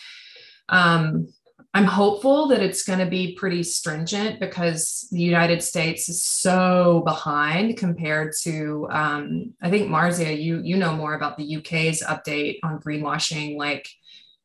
[0.68, 1.28] um,
[1.72, 7.02] I'm hopeful that it's going to be pretty stringent because the United States is so
[7.04, 8.88] behind compared to.
[8.90, 13.56] Um, I think Marzia, you you know more about the UK's update on greenwashing.
[13.56, 13.88] Like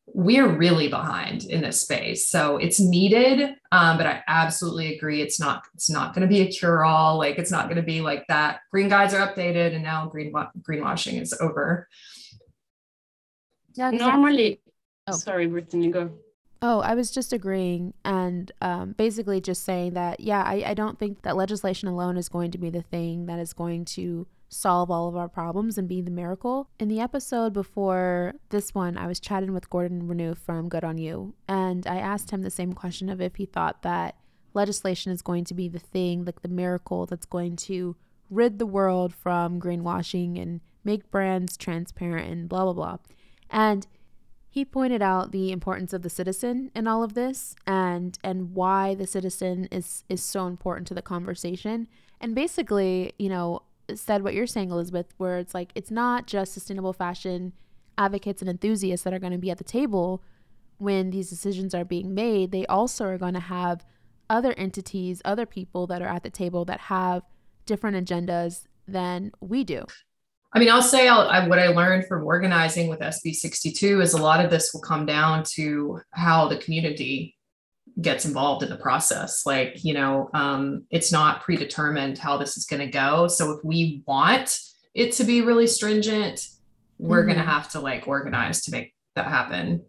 [0.07, 5.39] we're really behind in this space so it's needed um, but i absolutely agree it's
[5.39, 8.23] not it's not going to be a cure-all like it's not going to be like
[8.27, 11.87] that green guides are updated and now green greenwashing is over
[13.73, 14.61] yeah normally
[15.07, 15.11] oh.
[15.11, 16.11] sorry brittany go
[16.67, 20.97] Oh, I was just agreeing and um, basically just saying that, yeah, I, I don't
[20.97, 24.89] think that legislation alone is going to be the thing that is going to solve
[24.89, 26.67] all of our problems and be the miracle.
[26.79, 30.97] In the episode before this one, I was chatting with Gordon Renouf from Good on
[30.97, 34.15] You, and I asked him the same question of if he thought that
[34.55, 37.95] legislation is going to be the thing, like the miracle that's going to
[38.31, 42.97] rid the world from greenwashing and make brands transparent and blah blah blah.
[43.51, 43.85] And
[44.55, 48.95] he pointed out the importance of the citizen in all of this and and why
[48.95, 51.89] the citizen is is so important to the conversation.
[52.21, 53.63] And basically, you know,
[53.93, 57.51] said what you're saying, Elizabeth, where it's like it's not just sustainable fashion
[57.97, 60.23] advocates and enthusiasts that are going to be at the table
[60.77, 62.53] when these decisions are being made.
[62.53, 63.85] They also are going to have
[64.29, 67.23] other entities, other people that are at the table that have
[67.65, 69.83] different agendas than we do.
[70.55, 74.13] I mean, I'll say I'll, I, what I learned from organizing with SB 62 is
[74.13, 77.35] a lot of this will come down to how the community
[77.99, 79.45] gets involved in the process.
[79.45, 83.27] Like, you know, um, it's not predetermined how this is going to go.
[83.27, 84.57] So if we want
[84.93, 86.47] it to be really stringent,
[86.99, 87.33] we're mm-hmm.
[87.33, 89.83] going to have to like organize to make that happen.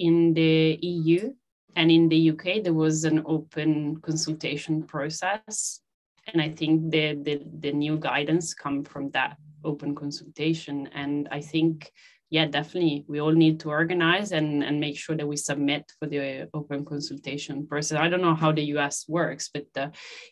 [0.00, 1.34] In the EU
[1.76, 5.83] and in the UK, there was an open consultation process.
[6.32, 10.88] And I think the, the, the new guidance come from that open consultation.
[10.94, 11.92] And I think
[12.34, 13.04] yeah, definitely.
[13.06, 16.84] We all need to organize and, and make sure that we submit for the open
[16.84, 17.96] consultation process.
[18.00, 19.90] I don't know how the US works, but uh,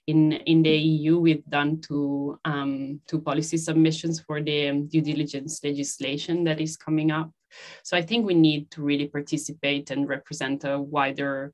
[0.09, 5.62] in in the EU, we've done two um, two policy submissions for the due diligence
[5.62, 7.31] legislation that is coming up.
[7.85, 11.52] So I think we need to really participate and represent a wider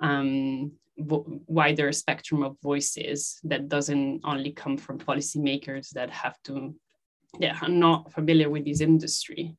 [0.00, 6.74] um, wider spectrum of voices that doesn't only come from policymakers that have to
[7.38, 9.56] yeah are not familiar with this industry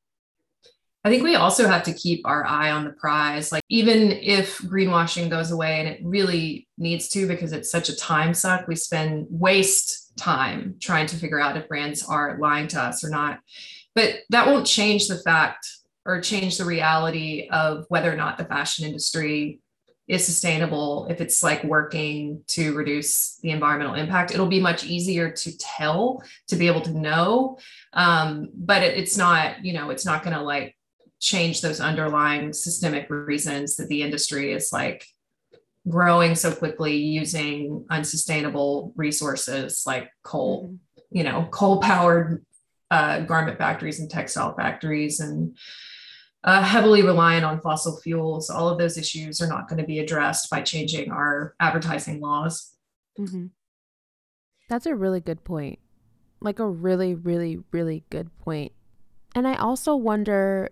[1.06, 3.52] I think we also have to keep our eye on the prize.
[3.52, 7.96] Like, even if greenwashing goes away, and it really needs to because it's such a
[7.98, 12.82] time suck, we spend waste time trying to figure out if brands are lying to
[12.82, 13.40] us or not.
[13.96, 15.68] But that won't change the fact
[16.06, 19.60] or change the reality of whether or not the fashion industry
[20.08, 25.32] is sustainable if it's like working to reduce the environmental impact it'll be much easier
[25.32, 27.58] to tell to be able to know
[27.94, 30.76] um, but it, it's not you know it's not going to like
[31.20, 35.06] change those underlying systemic reasons that the industry is like
[35.88, 41.18] growing so quickly using unsustainable resources like coal, mm-hmm.
[41.18, 42.46] you know, coal powered
[42.92, 45.58] uh, garment factories and textile factories and
[46.44, 48.50] uh, heavily reliant on fossil fuels.
[48.50, 52.76] All of those issues are not going to be addressed by changing our advertising laws.
[53.20, 53.48] Mm-hmm.
[54.70, 55.80] That's a really good point.
[56.42, 58.74] Like a really, really, really good point.
[59.36, 60.70] And I also wonder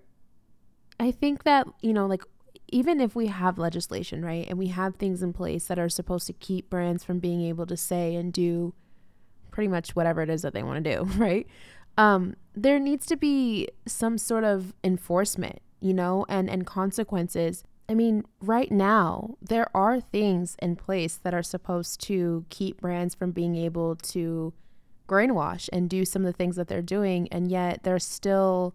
[1.02, 2.24] I think that, you know, like
[2.68, 6.28] even if we have legislation, right, and we have things in place that are supposed
[6.28, 8.76] to keep brands from being able to say and do
[9.50, 11.48] pretty much whatever it is that they want to do, right?
[12.02, 17.64] Um, there needs to be some sort of enforcement, you know, and and consequences.
[17.88, 23.14] I mean, right now there are things in place that are supposed to keep brands
[23.14, 24.52] from being able to
[25.08, 28.74] brainwash and do some of the things that they're doing, and yet they're still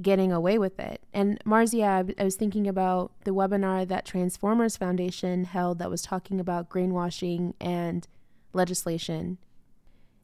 [0.00, 1.02] getting away with it.
[1.12, 6.40] And Marzia, I was thinking about the webinar that Transformers Foundation held that was talking
[6.40, 8.08] about greenwashing and
[8.54, 9.36] legislation.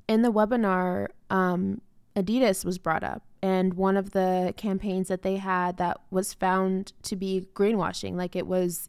[0.08, 1.82] In the webinar, um,
[2.18, 6.92] Adidas was brought up, and one of the campaigns that they had that was found
[7.04, 8.88] to be greenwashing, like it was,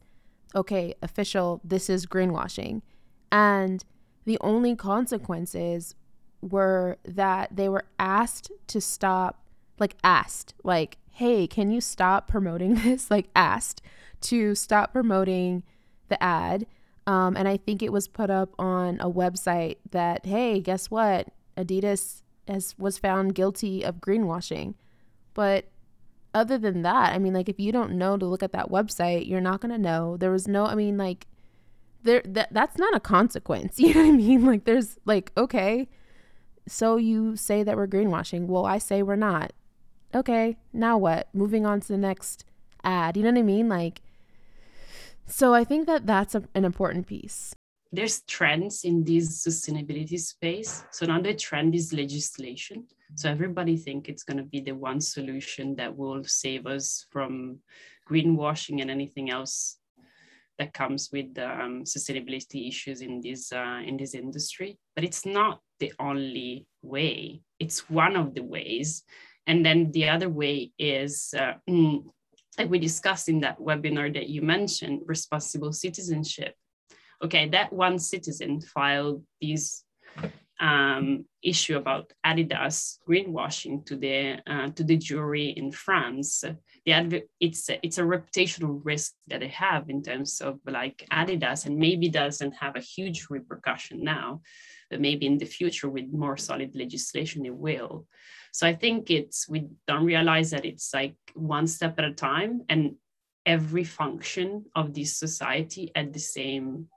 [0.56, 2.82] okay, official, this is greenwashing.
[3.32, 3.86] And
[4.26, 5.96] the only consequences
[6.42, 9.44] were that they were asked to stop
[9.78, 13.12] like asked like hey can you stop promoting this?
[13.12, 13.82] Like asked
[14.22, 15.64] to stop promoting
[16.08, 16.66] the ad.
[17.08, 21.28] Um, and i think it was put up on a website that hey guess what?
[21.58, 24.74] Adidas has was found guilty of greenwashing
[25.34, 25.70] but
[26.34, 29.28] other than that, I mean, like if you don't know to look at that website,
[29.28, 30.18] you're not gonna know.
[30.18, 31.28] There was no, I mean, like
[32.04, 33.80] there that that's not a consequence.
[33.80, 34.46] You know what I mean?
[34.46, 35.88] Like there's like okay,
[36.68, 38.48] so you say that we're greenwashing.
[38.48, 39.54] Well, I say we're not.
[40.14, 41.30] Okay, now what?
[41.34, 42.46] Moving on to the next
[42.84, 43.18] ad.
[43.18, 43.70] You know what I mean?
[43.70, 44.02] Like
[45.26, 47.54] so I think that that's a, an important piece.
[47.92, 50.84] There's trends in this sustainability space.
[50.92, 52.86] So now the trend is legislation.
[53.16, 57.60] So everybody think it's going to be the one solution that will save us from
[58.08, 59.78] greenwashing and anything else
[60.60, 64.78] that comes with um, sustainability issues in this uh, in this industry.
[64.96, 67.42] But it's not the only way.
[67.60, 69.04] It's one of the ways.
[69.48, 72.04] And then the other way is uh, mm,
[72.60, 76.56] like we discussed in that webinar that you mentioned, responsible citizenship.
[77.24, 79.84] Okay, that one citizen filed this
[80.60, 86.44] um, issue about Adidas greenwashing to the uh, to the jury in France.
[86.86, 91.66] The it's a, it's a reputational risk that they have in terms of like Adidas,
[91.66, 94.42] and maybe doesn't have a huge repercussion now,
[94.90, 98.06] but maybe in the future with more solid legislation it will.
[98.52, 102.62] So I think it's, we don't realize that it's like one step at a time
[102.68, 102.96] and
[103.46, 106.88] every function of this society at the same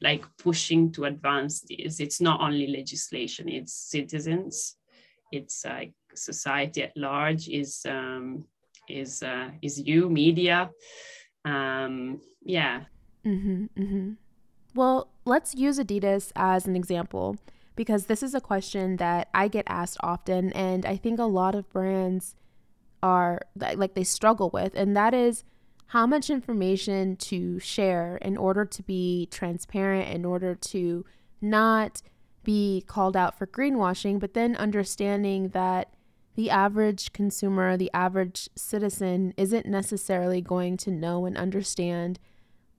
[0.00, 4.76] like pushing to advance this it's not only legislation it's citizens
[5.32, 8.44] it's like society at large is um
[8.88, 10.70] is uh is you media
[11.44, 12.82] um yeah
[13.24, 14.10] mm-hmm, mm-hmm.
[14.74, 17.36] well let's use adidas as an example
[17.80, 21.54] because this is a question that I get asked often, and I think a lot
[21.54, 22.34] of brands
[23.02, 25.44] are like they struggle with, and that is
[25.90, 31.04] how much information to share in order to be transparent, in order to
[31.40, 32.00] not
[32.44, 35.92] be called out for greenwashing, but then understanding that
[36.36, 42.20] the average consumer, the average citizen isn't necessarily going to know and understand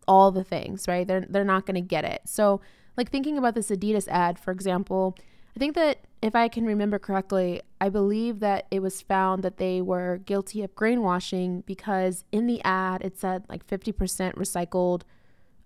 [0.07, 1.05] all the things, right?
[1.05, 2.22] They're they're not going to get it.
[2.28, 2.62] So
[2.95, 5.18] like thinking about this Adidas ad, for example,
[5.56, 9.58] I think that if I can remember correctly, I believe that it was found that
[9.58, 15.02] they were guilty of greenwashing because in the ad it said like 50% recycled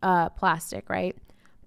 [0.01, 1.15] uh, plastic, right?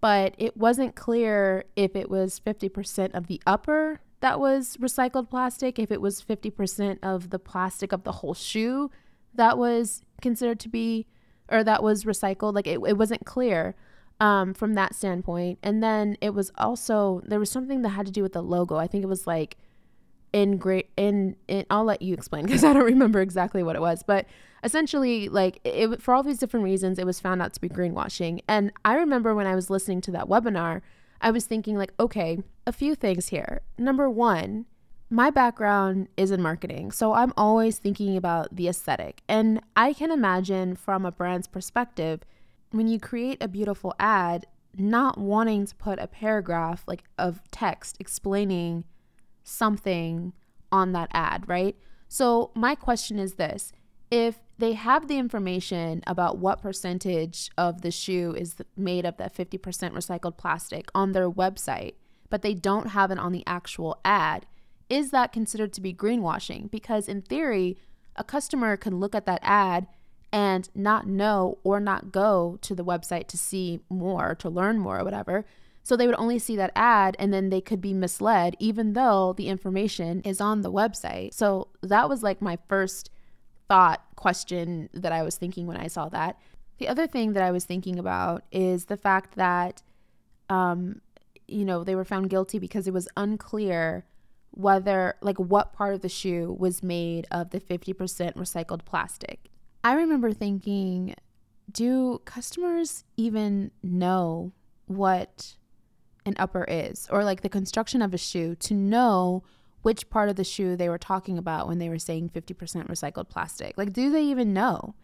[0.01, 5.79] But it wasn't clear if it was 50% of the upper that was recycled plastic,
[5.79, 8.91] if it was 50% of the plastic of the whole shoe
[9.35, 11.07] that was considered to be,
[11.49, 12.55] or that was recycled.
[12.55, 13.77] Like it, it wasn't clear
[14.21, 15.59] um, from that standpoint.
[15.63, 18.77] And then it was also there was something that had to do with the logo.
[18.77, 19.57] I think it was like
[20.33, 23.81] in great in, in I'll let you explain because I don't remember exactly what it
[23.81, 24.27] was, but
[24.65, 28.41] essentially like it for all these different reasons it was found out to be greenwashing.
[28.49, 30.83] And I remember when I was listening to that webinar,
[31.21, 33.63] I was thinking like, okay, a few things here.
[33.77, 34.67] Number 1,
[35.11, 39.23] my background is in marketing, so I'm always thinking about the aesthetic.
[39.29, 42.21] And I can imagine from a brand's perspective
[42.71, 44.47] when you create a beautiful ad,
[44.77, 48.85] not wanting to put a paragraph like of text explaining
[49.43, 50.33] something
[50.71, 51.77] on that ad, right?
[52.09, 53.73] So my question is this,
[54.11, 59.35] if they have the information about what percentage of the shoe is made of that
[59.35, 61.95] 50% recycled plastic on their website,
[62.31, 64.47] but they don't have it on the actual ad,
[64.89, 66.71] is that considered to be greenwashing?
[66.71, 67.77] Because in theory,
[68.17, 69.87] a customer can look at that ad
[70.33, 75.01] and not know or not go to the website to see more, to learn more,
[75.01, 75.45] or whatever.
[75.83, 79.33] So they would only see that ad and then they could be misled, even though
[79.33, 81.33] the information is on the website.
[81.33, 83.11] So that was like my first
[83.69, 86.39] thought question that I was thinking when I saw that.
[86.79, 89.83] The other thing that I was thinking about is the fact that,
[90.49, 91.01] um,
[91.47, 94.05] you know, they were found guilty because it was unclear
[94.51, 97.95] whether, like, what part of the shoe was made of the 50%
[98.35, 99.51] recycled plastic.
[99.85, 101.15] I remember thinking,
[101.71, 104.53] do customers even know
[104.87, 105.57] what
[106.25, 109.43] an upper is or like the construction of a shoe to know
[109.83, 113.29] which part of the shoe they were talking about when they were saying 50% recycled
[113.29, 113.79] plastic?
[113.79, 114.95] Like, do they even know?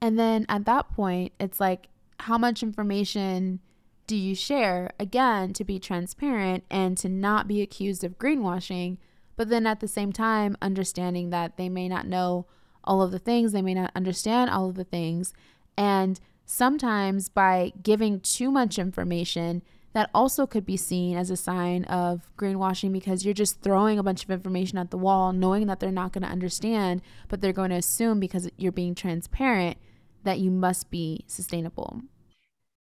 [0.00, 1.88] And then at that point, it's like,
[2.20, 3.60] how much information
[4.06, 4.90] do you share?
[4.98, 8.96] Again, to be transparent and to not be accused of greenwashing,
[9.36, 12.46] but then at the same time, understanding that they may not know
[12.84, 15.32] all of the things, they may not understand all of the things.
[15.76, 19.62] And sometimes by giving too much information,
[19.92, 24.02] that also could be seen as a sign of greenwashing because you're just throwing a
[24.02, 27.52] bunch of information at the wall, knowing that they're not going to understand, but they're
[27.52, 29.78] going to assume because you're being transparent
[30.22, 32.02] that you must be sustainable.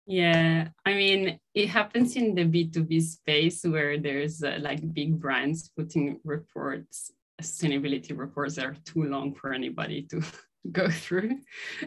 [0.06, 5.70] Yeah, I mean, it happens in the B2B space where there's uh, like big brands
[5.76, 10.22] putting reports sustainability reports that are too long for anybody to
[10.72, 11.38] go through.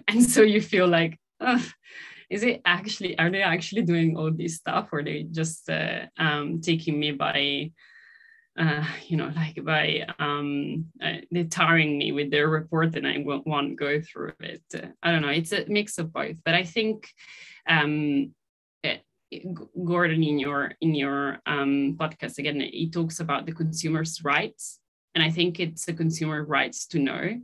[0.08, 1.66] And so you feel like, oh,
[2.30, 6.62] is it actually, are they actually doing all this stuff or they just uh, um,
[6.62, 7.72] taking me by,
[8.58, 13.24] uh, you know, like by um, uh, they're tiring me with their report and I
[13.26, 14.64] won't want to go through it.
[15.04, 16.38] I don't know, it's a mix of both.
[16.44, 17.08] But I think
[17.68, 18.34] um,
[19.86, 24.80] Gordon in your in your um, podcast again, he talks about the consumer's rights,
[25.16, 27.40] and I think it's the consumer rights to know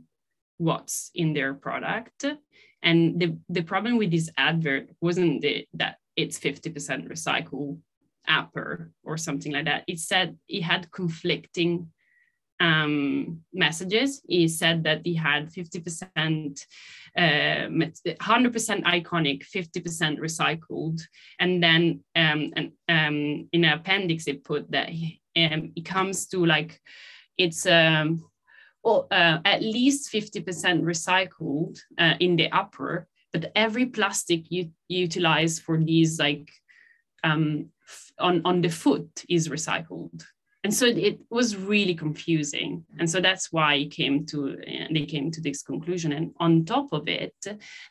[0.58, 2.24] what's in their product.
[2.82, 7.78] And the the problem with this advert wasn't the, that it's fifty percent recycled
[8.26, 9.84] apple or something like that.
[9.86, 11.88] It said it had conflicting
[12.60, 14.20] um, messages.
[14.28, 16.64] He said that he had 50%,
[17.16, 18.04] uh, 100%
[18.84, 21.00] iconic, 50% recycled.
[21.38, 26.26] And then um, and, um, in an appendix, it put that he, um, it comes
[26.28, 26.80] to like,
[27.38, 28.24] it's um,
[28.82, 30.44] or, uh, at least 50%
[30.82, 36.50] recycled uh, in the upper, but every plastic you utilize for these like
[37.22, 37.66] um,
[38.18, 40.24] on, on the foot is recycled.
[40.62, 42.84] And so it was really confusing.
[42.98, 44.58] And so that's why came to
[44.92, 46.12] they came to this conclusion.
[46.12, 47.34] And on top of it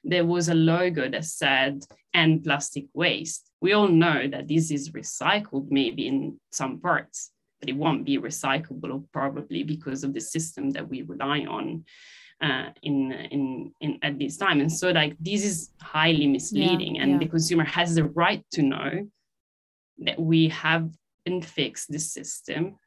[0.03, 1.83] there was a logo that said
[2.13, 3.49] end plastic waste.
[3.59, 8.17] We all know that this is recycled maybe in some parts but it won't be
[8.17, 11.85] recyclable probably because of the system that we rely on
[12.41, 14.61] uh, in, in in at this time.
[14.61, 16.95] And so like this is highly misleading.
[16.95, 17.17] Yeah, and yeah.
[17.19, 19.09] the consumer has the right to know
[19.99, 20.95] that we haven't
[21.43, 22.77] fixed the system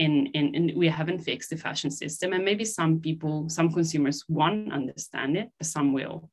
[0.00, 2.32] and, and, and we haven't fixed the fashion system.
[2.32, 6.30] And maybe some people some consumers won't understand it but some will.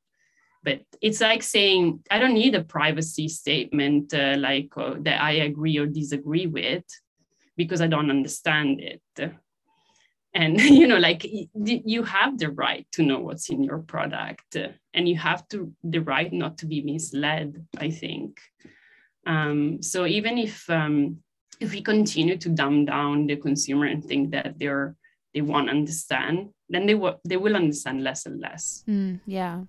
[0.64, 5.32] But it's like saying i don't need a privacy statement uh, like uh, that i
[5.50, 6.84] agree or disagree with
[7.58, 9.02] because i don't understand it
[10.34, 14.56] and you know like you have the right to know what's in your product
[14.94, 18.40] and you have to the right not to be misled i think
[19.28, 21.18] um, so even if um,
[21.60, 24.96] if we continue to dumb down the consumer and think that they're
[25.34, 28.84] they won't understand, then they will they will understand less and less.
[28.88, 29.62] Mm, yeah.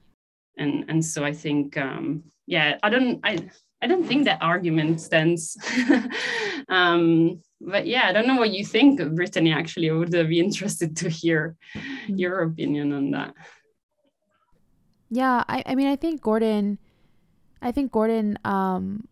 [0.56, 3.48] And and so I think um, yeah I don't I
[3.82, 5.56] I don't think that argument stands.
[6.68, 9.52] um, but yeah, I don't know what you think, Brittany.
[9.52, 12.18] Actually, I would be interested to hear mm.
[12.18, 13.34] your opinion on that.
[15.10, 16.78] Yeah, I, I mean, I think Gordon,
[17.62, 19.08] I think Gordon um,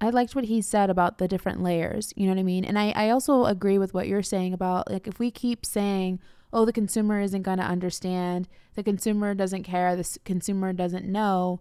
[0.00, 2.12] I liked what he said about the different layers.
[2.16, 2.64] You know what I mean?
[2.64, 6.20] And I, I also agree with what you're saying about like if we keep saying,
[6.52, 11.60] oh, the consumer isn't going to understand, the consumer doesn't care, the consumer doesn't know,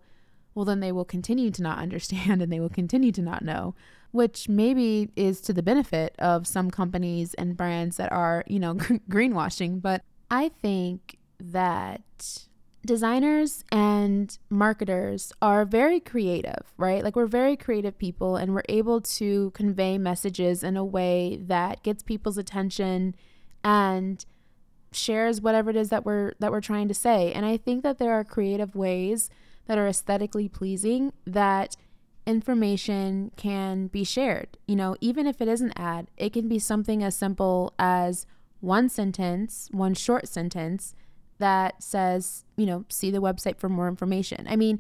[0.59, 3.75] well, then they will continue to not understand and they will continue to not know,
[4.11, 8.73] which maybe is to the benefit of some companies and brands that are, you know,
[9.09, 9.81] greenwashing.
[9.81, 12.01] But I think that
[12.85, 17.05] designers and marketers are very creative, right?
[17.05, 21.83] Like we're very creative people and we're able to convey messages in a way that
[21.83, 23.15] gets people's attention
[23.63, 24.25] and
[24.91, 27.31] shares whatever it is that we're that we're trying to say.
[27.31, 29.29] And I think that there are creative ways
[29.69, 31.77] that are aesthetically pleasing that
[32.25, 34.57] information can be shared.
[34.65, 38.25] You know, even if it is an ad, it can be something as simple as
[38.61, 40.95] one sentence, one short sentence
[41.37, 44.47] that says, you know, see the website for more information.
[44.49, 44.79] I mean,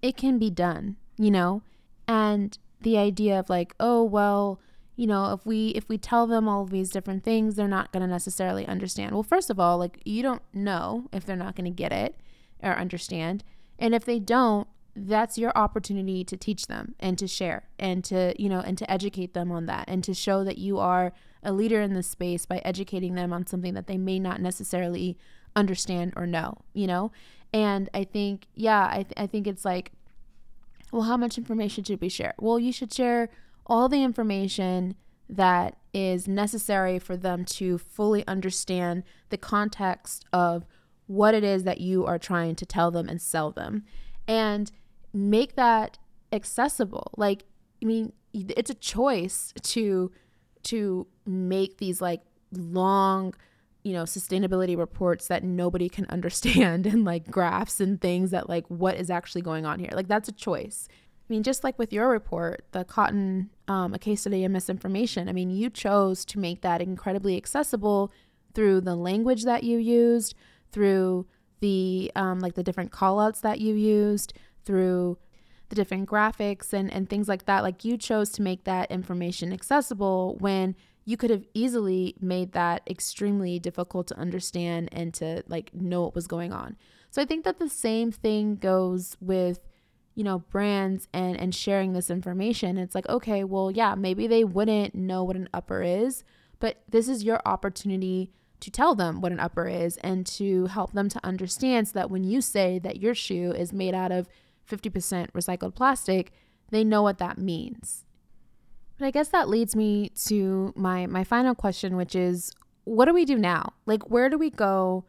[0.00, 1.60] it can be done, you know?
[2.08, 4.58] And the idea of like, oh, well,
[4.96, 8.00] you know, if we if we tell them all these different things, they're not going
[8.00, 9.12] to necessarily understand.
[9.12, 12.16] Well, first of all, like you don't know if they're not going to get it
[12.62, 13.44] or understand.
[13.78, 18.34] And if they don't, that's your opportunity to teach them and to share and to,
[18.40, 21.12] you know, and to educate them on that and to show that you are
[21.42, 25.18] a leader in this space by educating them on something that they may not necessarily
[25.56, 27.10] understand or know, you know?
[27.52, 29.92] And I think, yeah, I, th- I think it's like,
[30.92, 32.34] well, how much information should we share?
[32.38, 33.30] Well, you should share
[33.66, 34.94] all the information
[35.28, 40.64] that is necessary for them to fully understand the context of
[41.06, 43.84] what it is that you are trying to tell them and sell them
[44.26, 44.70] and
[45.12, 45.98] make that
[46.32, 47.44] accessible like
[47.82, 50.10] i mean it's a choice to
[50.62, 53.34] to make these like long
[53.84, 58.66] you know, sustainability reports that nobody can understand and like graphs and things that like
[58.68, 59.90] what is actually going on here.
[59.92, 60.88] Like that's a choice.
[60.90, 65.28] I mean, just like with your report, the cotton, um, a case study of misinformation.
[65.28, 68.12] I mean, you chose to make that incredibly accessible
[68.54, 70.34] through the language that you used,
[70.74, 71.24] through
[71.60, 75.16] the um, like the different callouts that you used, through
[75.68, 77.62] the different graphics and and things like that.
[77.62, 82.82] Like you chose to make that information accessible when you could have easily made that
[82.88, 86.76] extremely difficult to understand and to like know what was going on.
[87.10, 89.60] So I think that the same thing goes with
[90.16, 92.78] you know brands and and sharing this information.
[92.78, 96.24] It's like okay, well yeah, maybe they wouldn't know what an upper is,
[96.58, 98.32] but this is your opportunity
[98.64, 102.10] to tell them what an upper is and to help them to understand so that
[102.10, 104.26] when you say that your shoe is made out of
[104.66, 106.32] 50% recycled plastic,
[106.70, 108.06] they know what that means.
[108.98, 112.52] But I guess that leads me to my my final question which is
[112.84, 113.74] what do we do now?
[113.84, 115.04] Like where do we go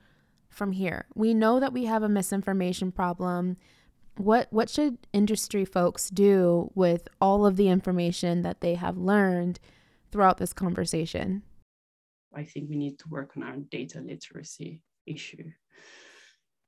[0.50, 1.06] from here?
[1.16, 3.56] We know that we have a misinformation problem.
[4.18, 9.62] What what should industry folks do with all of the information that they have learned
[10.12, 11.44] throughout this conversation?
[12.36, 15.52] I think we need to work on our data literacy issue,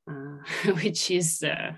[0.09, 1.73] uh, which is, uh,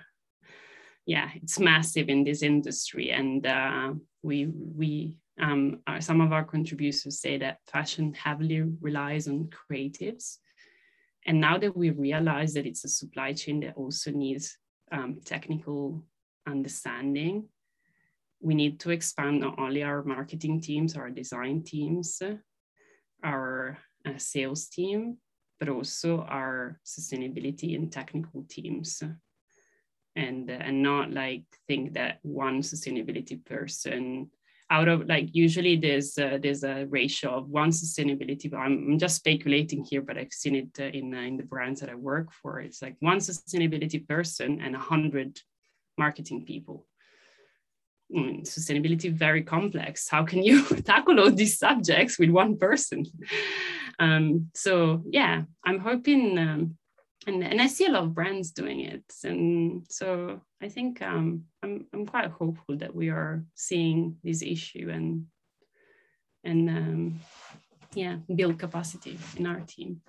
[1.06, 3.12] yeah, it's massive in this industry.
[3.12, 9.28] And uh, we, we um, our, some of our contributors say that fashion heavily relies
[9.28, 10.38] on creatives.
[11.26, 14.58] And now that we realize that it's a supply chain that also needs
[14.92, 16.04] um, technical
[16.48, 17.48] understanding,
[18.42, 22.22] we need to expand not only our marketing teams, our design teams,
[23.24, 25.18] our uh, sales team,
[25.60, 29.04] but also our sustainability and technical teams.
[30.16, 34.30] And, uh, and not like think that one sustainability person
[34.72, 39.00] out of like usually there's uh, there's a ratio of one sustainability but I'm, I'm
[39.00, 41.96] just speculating here but i've seen it uh, in uh, in the brands that i
[41.96, 45.40] work for it's like one sustainability person and a hundred
[45.98, 46.86] marketing people
[48.12, 50.10] sustainability very complex.
[50.10, 53.06] How can you tackle all these subjects with one person?
[54.00, 56.78] Um, so yeah i'm hoping um,
[57.28, 59.04] and, and i see a lot of brands doing it.
[59.24, 64.90] And so i think um, I'm, I'm quite hopeful that we are seeing this issue
[64.90, 65.26] and
[66.44, 67.20] and um,
[67.94, 70.02] yeah build capacity in our team.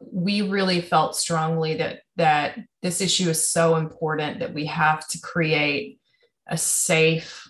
[0.00, 5.18] We really felt strongly that that this issue is so important that we have to
[5.20, 5.98] create
[6.46, 7.48] a safe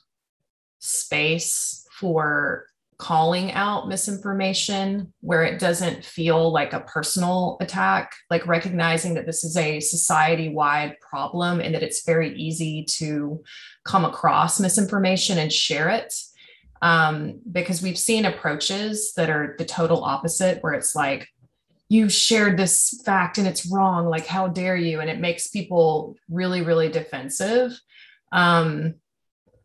[0.79, 2.67] space for
[2.99, 9.43] calling out misinformation where it doesn't feel like a personal attack, like recognizing that this
[9.43, 13.43] is a society wide problem and that it's very easy to
[13.85, 16.15] come across misinformation and share it.
[16.81, 21.29] Um, because we've seen approaches that are the total opposite, where it's like,
[21.89, 24.07] you shared this fact and it's wrong.
[24.09, 25.01] Like, how dare you?
[25.01, 27.79] And it makes people really, really defensive.
[28.33, 28.95] Um,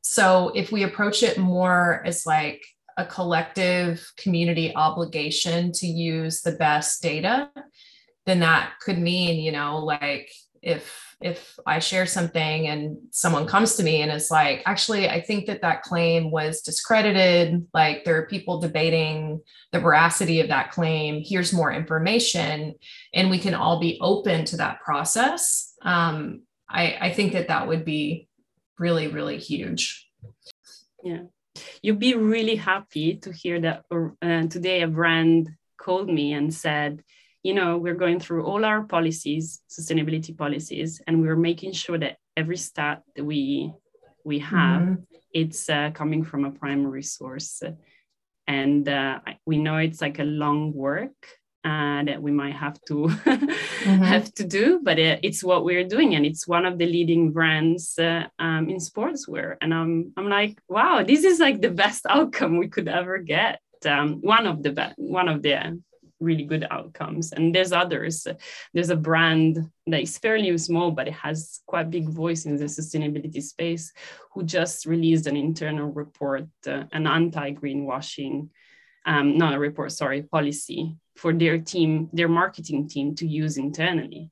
[0.02, 2.64] so if we approach it more as like,
[2.98, 7.50] a collective community obligation to use the best data,
[8.26, 10.32] then that could mean, you know, like
[10.64, 15.22] if if I share something and someone comes to me and is like, actually, I
[15.22, 17.68] think that that claim was discredited.
[17.74, 19.42] Like there are people debating
[19.72, 21.24] the veracity of that claim.
[21.24, 22.76] Here's more information,
[23.14, 25.74] and we can all be open to that process.
[25.84, 28.28] Um, I, I think that that would be
[28.80, 30.10] really, really huge.
[31.04, 31.24] Yeah
[31.82, 37.04] you'd be really happy to hear that uh, today a brand called me and said,
[37.44, 42.18] you know, we're going through all our policies, sustainability policies, and we're making sure that
[42.36, 43.72] every stat that we
[44.26, 45.04] we have, mm-hmm.
[45.34, 47.64] it's uh, coming from a primary source.
[48.46, 51.16] And uh, we know it's like a long work,
[51.68, 54.04] uh, that we might have to mm-hmm.
[54.14, 57.32] have to do but it, it's what we're doing and it's one of the leading
[57.32, 59.58] brands uh, um, in sportswear.
[59.62, 63.60] And I'm, I'm like wow this is like the best outcome we could ever get.
[63.86, 65.80] Um, one of the best one of the
[66.20, 67.32] really good outcomes.
[67.32, 68.26] And there's others.
[68.74, 72.66] There's a brand that is fairly small but it has quite big voice in the
[72.66, 73.92] sustainability space
[74.34, 78.50] who just released an internal report uh, an anti-greenwashing
[79.06, 84.30] um, not a report sorry policy for their team, their marketing team to use internally.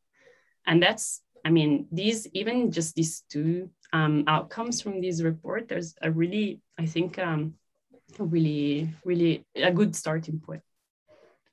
[0.66, 5.96] And that's, I mean, these, even just these two um, outcomes from this report, there's
[6.02, 7.56] a really, I think, um,
[8.20, 10.62] a really, really a good starting point.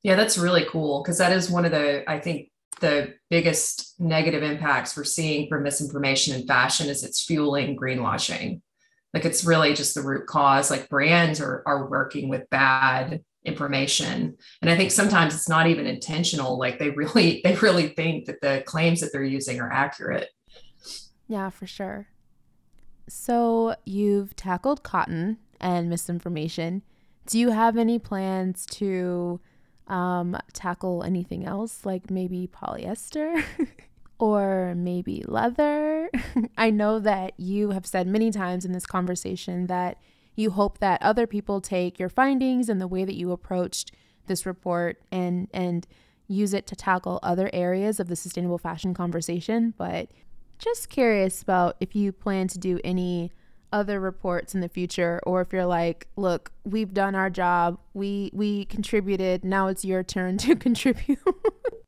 [0.02, 4.42] Yeah, that's really cool because that is one of the, I think, the biggest negative
[4.42, 8.60] impacts we're seeing from misinformation in fashion is it's fueling greenwashing.
[9.14, 10.70] Like it's really just the root cause.
[10.70, 14.36] Like brands are, are working with bad information.
[14.61, 18.40] And i think sometimes it's not even intentional like they really they really think that
[18.40, 20.28] the claims that they're using are accurate.
[21.28, 22.09] Yeah for sure.
[23.09, 26.82] So you've tackled cotton and misinformation.
[27.26, 29.40] Do you have any plans to
[29.86, 33.43] um, tackle anything else like maybe polyester
[34.18, 36.11] or maybe leather?
[36.57, 39.99] I know that you have said many times in this conversation that
[40.34, 43.92] you hope that other people take your findings and the way that you approached
[44.26, 45.86] this report and and
[46.28, 49.74] use it to tackle other areas of the sustainable fashion conversation.
[49.76, 50.10] But
[50.58, 53.32] just curious about if you plan to do any
[53.72, 57.78] other reports in the future or if you're like look we've done our job.
[57.94, 59.44] We we contributed.
[59.44, 61.18] Now it's your turn to contribute.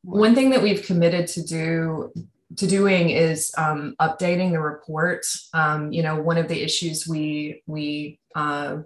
[0.01, 2.11] One thing that we've committed to do
[2.57, 5.25] to doing is um, updating the report.
[5.53, 8.77] Um, you know one of the issues we we uh,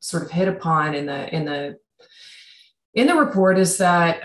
[0.00, 1.76] sort of hit upon in the in the
[2.94, 4.20] in the report is that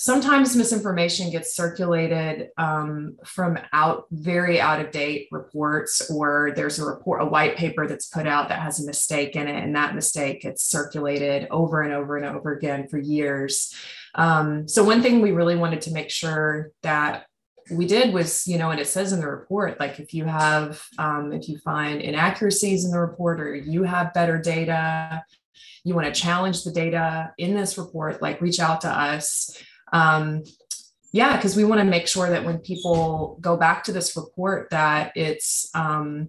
[0.00, 6.84] sometimes misinformation gets circulated um, from out very out of date reports or there's a
[6.84, 9.96] report a white paper that's put out that has a mistake in it and that
[9.96, 13.74] mistake gets circulated over and over and over again for years.
[14.14, 17.26] Um, so one thing we really wanted to make sure that
[17.70, 20.82] we did was you know and it says in the report like if you have
[20.98, 25.22] um, if you find inaccuracies in the report or you have better data
[25.84, 29.56] you want to challenge the data in this report like reach out to us.
[29.92, 30.44] Um,
[31.12, 34.68] yeah because we want to make sure that when people go back to this report
[34.70, 36.28] that it's um,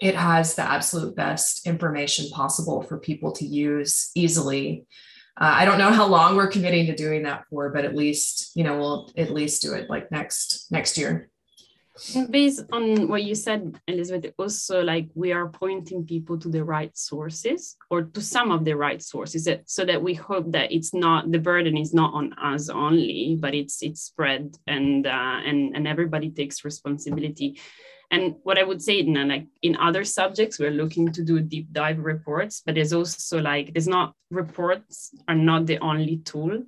[0.00, 4.86] it has the absolute best information possible for people to use easily
[5.40, 8.52] uh, i don't know how long we're committing to doing that for but at least
[8.54, 11.30] you know we'll at least do it like next next year.
[12.30, 16.96] Based on what you said elizabeth also like we are pointing people to the right
[16.96, 21.30] sources or to some of the right sources so that we hope that it's not
[21.30, 25.86] the burden is not on us only but it's it's spread and uh, and and
[25.86, 27.60] everybody takes responsibility
[28.10, 31.68] and what i would say in like in other subjects we're looking to do deep
[31.72, 36.62] dive reports but there's also like there's not reports are not the only tool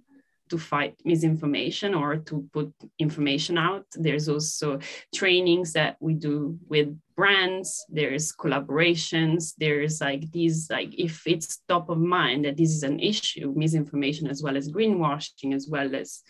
[0.52, 3.86] to fight misinformation or to put information out.
[3.94, 4.80] There's also
[5.14, 11.88] trainings that we do with brands, there's collaborations, there's like these, like if it's top
[11.88, 16.20] of mind that this is an issue, misinformation as well as greenwashing, as well as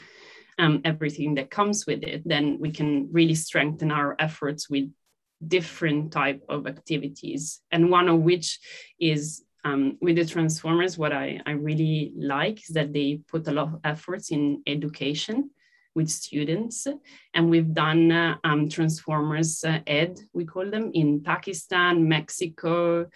[0.56, 4.88] um, everything that comes with it, then we can really strengthen our efforts with
[5.48, 8.58] different type of activities and one of which
[9.00, 13.52] is um, with the transformers, what I, I really like is that they put a
[13.52, 15.50] lot of efforts in education
[15.94, 16.86] with students.
[17.34, 23.06] And we've done uh, um, Transformers uh, Ed, we call them, in Pakistan, Mexico,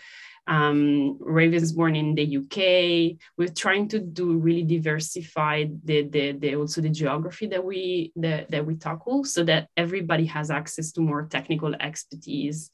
[0.46, 3.18] um, Ravensbourne in the UK.
[3.36, 8.50] We're trying to do really diversify the, the, the also the geography that we that,
[8.50, 12.70] that we tackle so that everybody has access to more technical expertise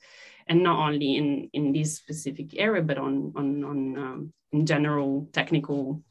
[0.49, 5.29] and not only in in this specific area but on on on um, in general
[5.33, 6.03] technical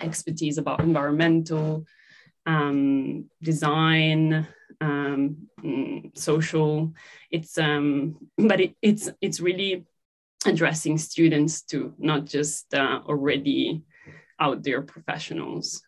[0.00, 1.84] expertise about environmental
[2.46, 4.46] um, design
[4.80, 6.92] um, mm, social
[7.30, 9.84] it's um but it, it's it's really
[10.44, 13.82] addressing students to not just uh, already
[14.38, 15.82] out there professionals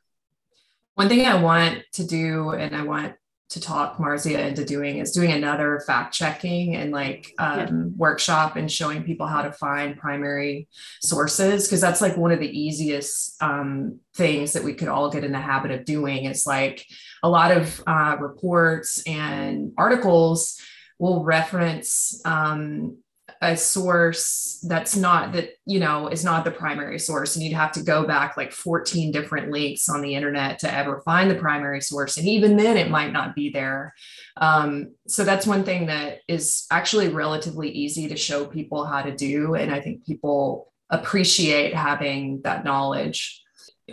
[0.94, 3.14] one thing i want to do and i want
[3.50, 7.70] to talk Marzia into doing is doing another fact checking and like um, yeah.
[7.96, 10.68] workshop and showing people how to find primary
[11.00, 15.24] sources because that's like one of the easiest um, things that we could all get
[15.24, 16.24] in the habit of doing.
[16.24, 16.84] It's like
[17.22, 20.60] a lot of uh, reports and articles
[20.98, 22.98] will reference um,
[23.40, 27.36] a source that's not that you know is not the primary source.
[27.36, 31.00] And you'd have to go back like 14 different links on the internet to ever
[31.04, 32.16] find the primary source.
[32.16, 33.94] And even then it might not be there.
[34.36, 39.14] Um, so that's one thing that is actually relatively easy to show people how to
[39.14, 39.54] do.
[39.54, 43.42] And i think people appreciate having that knowledge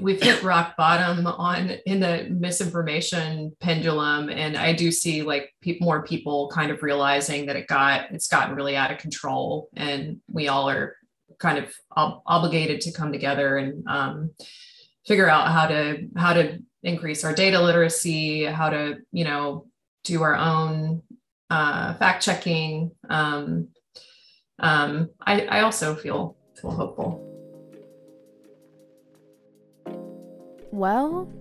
[0.02, 5.78] we've hit rock bottom on in the misinformation pendulum and i do see like pe-
[5.80, 10.18] more people kind of realizing that it got it's gotten really out of control and
[10.32, 10.96] we all are
[11.40, 14.32] kind of ob- obligated to come together and um,
[15.06, 19.66] figure out how to how to increase our data literacy how to you know
[20.04, 21.02] do our own
[21.50, 23.70] uh, fact checking um,
[24.60, 27.35] um, I, I also feel feel hopeful
[30.76, 31.32] Well,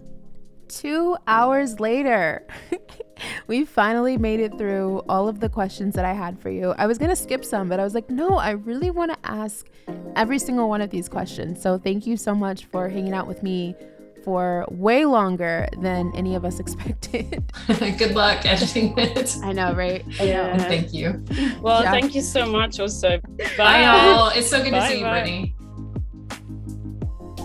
[0.69, 2.47] two hours later,
[3.49, 6.73] we finally made it through all of the questions that I had for you.
[6.79, 9.19] I was going to skip some, but I was like, no, I really want to
[9.29, 9.67] ask
[10.15, 11.61] every single one of these questions.
[11.61, 13.75] So thank you so much for hanging out with me
[14.23, 17.43] for way longer than any of us expected.
[17.99, 19.37] Good luck editing it.
[19.43, 20.05] I know, right?
[20.21, 20.59] I know.
[20.61, 21.25] Thank you.
[21.61, 21.91] Well, yeah.
[21.91, 23.19] thank you so much also.
[23.19, 24.29] Bye, Bye all.
[24.29, 25.57] It's so good bye, to see you, Brittany.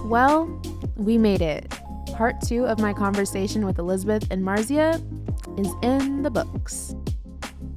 [0.06, 0.46] Well,
[1.00, 1.79] we made it.
[2.20, 4.96] Part two of my conversation with Elizabeth and Marzia
[5.58, 6.94] is in the books.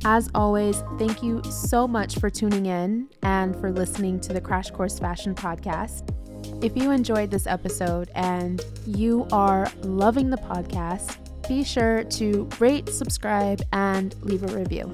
[0.04, 4.72] As always, thank you so much for tuning in and for listening to the Crash
[4.72, 6.12] Course Fashion podcast.
[6.60, 12.88] If you enjoyed this episode and you are loving the podcast, be sure to rate,
[12.88, 14.90] subscribe, and leave a review.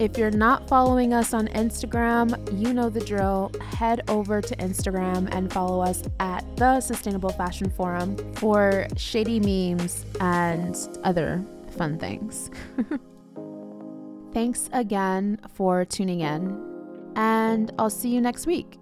[0.00, 3.52] If you're not following us on Instagram, you know the drill.
[3.60, 10.04] Head over to Instagram and follow us at the Sustainable Fashion Forum for shady memes
[10.18, 11.44] and other
[11.76, 12.50] fun things.
[14.32, 18.78] Thanks again for tuning in, and I'll see you next week.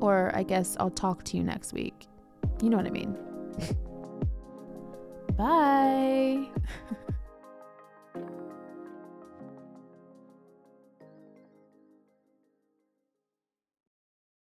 [0.00, 2.06] Or I guess I'll talk to you next week.
[2.62, 3.16] You know what I mean.
[5.38, 6.50] Bye.